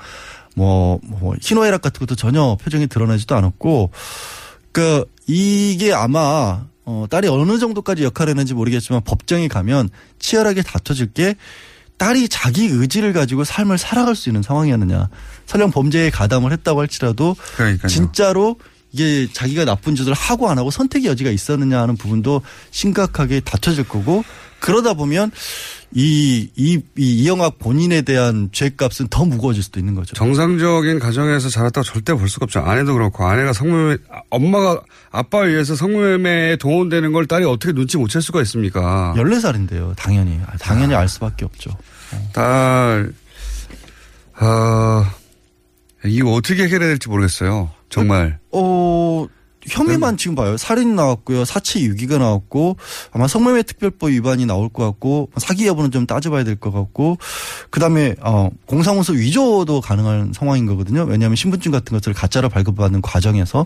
뭐, 0.55 0.99
뭐 1.03 1.33
희노애락 1.41 1.81
같은 1.81 1.99
것도 1.99 2.15
전혀 2.15 2.57
표정이 2.61 2.87
드러나지도 2.87 3.35
않았고, 3.35 3.91
그 4.71 5.05
이게 5.27 5.93
아마 5.93 6.65
어, 6.85 7.05
딸이 7.09 7.27
어느 7.27 7.59
정도까지 7.59 8.03
역할을 8.03 8.31
했는지 8.31 8.53
모르겠지만 8.53 9.01
법정에 9.03 9.47
가면 9.47 9.89
치열하게 10.19 10.63
다퉈질 10.63 11.13
게 11.13 11.35
딸이 11.97 12.29
자기 12.29 12.65
의지를 12.65 13.13
가지고 13.13 13.43
삶을 13.43 13.77
살아갈 13.77 14.15
수 14.15 14.29
있는 14.29 14.41
상황이었느냐. 14.41 15.09
설령 15.45 15.69
범죄에 15.69 16.09
가담을 16.09 16.51
했다고 16.51 16.79
할지라도 16.79 17.35
그러니까요. 17.55 17.87
진짜로 17.87 18.55
이게 18.91 19.31
자기가 19.31 19.65
나쁜 19.65 19.95
짓을 19.95 20.13
하고 20.13 20.49
안 20.49 20.57
하고 20.57 20.71
선택의 20.71 21.09
여지가 21.11 21.29
있었느냐 21.29 21.79
하는 21.79 21.95
부분도 21.95 22.41
심각하게 22.71 23.41
다쳐질 23.41 23.87
거고 23.87 24.23
그러다 24.59 24.95
보면 24.95 25.31
이, 25.93 26.49
이, 26.55 26.81
이 26.97 27.23
이영학 27.23 27.59
본인에 27.59 28.01
대한 28.01 28.49
죄값은 28.51 29.07
더 29.09 29.25
무거워질 29.25 29.61
수도 29.61 29.79
있는 29.79 29.93
거죠. 29.95 30.13
정상적인 30.15 30.99
가정에서 30.99 31.49
자랐다고 31.49 31.83
절대 31.83 32.13
볼 32.13 32.29
수가 32.29 32.45
없죠. 32.45 32.59
아내도 32.61 32.93
그렇고 32.93 33.25
아내가 33.25 33.51
성매매 33.51 33.97
엄마가 34.29 34.81
아빠에 35.11 35.49
의해서 35.49 35.75
성매매에 35.75 36.55
동원되는 36.57 37.11
걸 37.11 37.25
딸이 37.25 37.43
어떻게 37.45 37.73
눈치 37.73 37.97
못 37.97 38.07
챌 38.11 38.19
수가 38.19 38.41
있습니까? 38.41 39.13
14살인데요. 39.17 39.95
당연히. 39.95 40.39
아, 40.45 40.55
당연히 40.57 40.93
알 40.95 41.07
수밖에 41.09 41.45
없죠. 41.45 41.71
딸, 42.33 43.13
아, 44.35 45.13
이거 46.05 46.33
어떻게 46.33 46.63
해결해야 46.63 46.89
될지 46.89 47.07
모르겠어요. 47.09 47.69
정말. 47.89 48.39
어, 48.51 49.27
혐의만 49.67 50.17
지금 50.17 50.35
봐요. 50.35 50.57
살인 50.57 50.95
나왔고요. 50.95 51.45
사체 51.45 51.81
유기가 51.81 52.17
나왔고 52.17 52.77
아마 53.11 53.27
성매매 53.27 53.63
특별법 53.63 54.09
위반이 54.09 54.45
나올 54.45 54.69
것 54.69 54.83
같고 54.85 55.29
사기 55.37 55.67
여부는 55.67 55.91
좀 55.91 56.05
따져봐야 56.07 56.43
될 56.43 56.55
것 56.55 56.71
같고 56.71 57.17
그다음에 57.69 58.15
어 58.21 58.49
공사문서 58.65 59.13
위조도 59.13 59.81
가능한 59.81 60.33
상황인 60.33 60.65
거거든요. 60.65 61.03
왜냐하면 61.03 61.35
신분증 61.35 61.71
같은 61.71 61.95
것들을 61.95 62.13
가짜로 62.13 62.49
발급받는 62.49 63.01
과정에서 63.01 63.65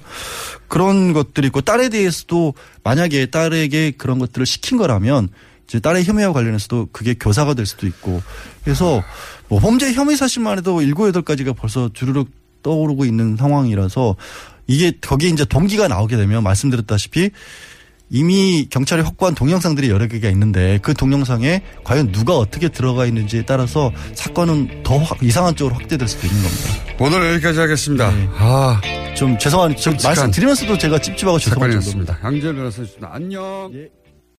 그런 0.68 1.14
것들이 1.14 1.48
있고 1.48 1.62
딸에 1.62 1.90
대해서도 1.90 2.54
만약에 2.84 3.28
딸에게 3.28 3.92
그런 3.92 4.20
것들을 4.20 4.46
시킨 4.46 4.78
거라면 4.78 5.30
이제 5.68 5.80
딸의 5.80 6.06
혐의와 6.06 6.32
관련해서도 6.32 6.90
그게 6.92 7.16
교사가 7.16 7.54
될 7.56 7.66
수도 7.66 7.88
있고 7.88 8.22
그래서 8.64 9.04
뭐 9.48 9.60
범죄 9.60 9.92
혐의 9.94 10.16
사실만 10.16 10.58
해도 10.60 10.82
일곱 10.82 11.08
여덟 11.08 11.22
가지가 11.24 11.54
벌써 11.54 11.90
주르륵 11.94 12.30
떠오르고 12.64 13.06
있는 13.06 13.36
상황이라서 13.38 14.16
이게 14.68 14.92
거기에 15.02 15.30
이제 15.30 15.46
동기가 15.46 15.88
나오게 15.88 16.18
되면 16.18 16.44
말씀드렸다시피 16.44 17.30
이미 18.12 18.68
경찰이 18.70 19.02
확보한 19.02 19.34
동영상들이 19.34 19.90
여러 19.90 20.08
개가 20.08 20.30
있는데 20.30 20.78
그 20.84 20.94
동영상에 20.94 21.62
과연 21.84 22.12
누가 22.12 22.38
어떻게 22.38 22.70
들어가 22.70 23.06
있는지에 23.06 23.46
따라서 23.46 23.92
사건은 24.14 24.84
더 24.84 24.98
확- 25.00 25.22
이상한 25.24 25.56
쪽으로 25.56 25.76
확대될 25.80 26.08
수도 26.08 26.28
있는 26.28 26.44
겁니다. 26.44 26.70
오늘 27.00 27.34
여기까지 27.34 27.60
하겠습니다. 27.60 28.12
네. 28.12 28.30
아, 28.38 28.80
좀 29.18 29.38
죄송한, 29.40 29.76
좀 29.76 29.98
말씀드리면서도 30.04 30.78
제가 30.78 31.00
찝찝하고. 31.00 31.40
사건이었습니다. 31.40 32.20
양재열 32.24 32.56
변호사였습니다. 32.56 33.10
안녕. 33.12 33.72
예. 33.74 33.90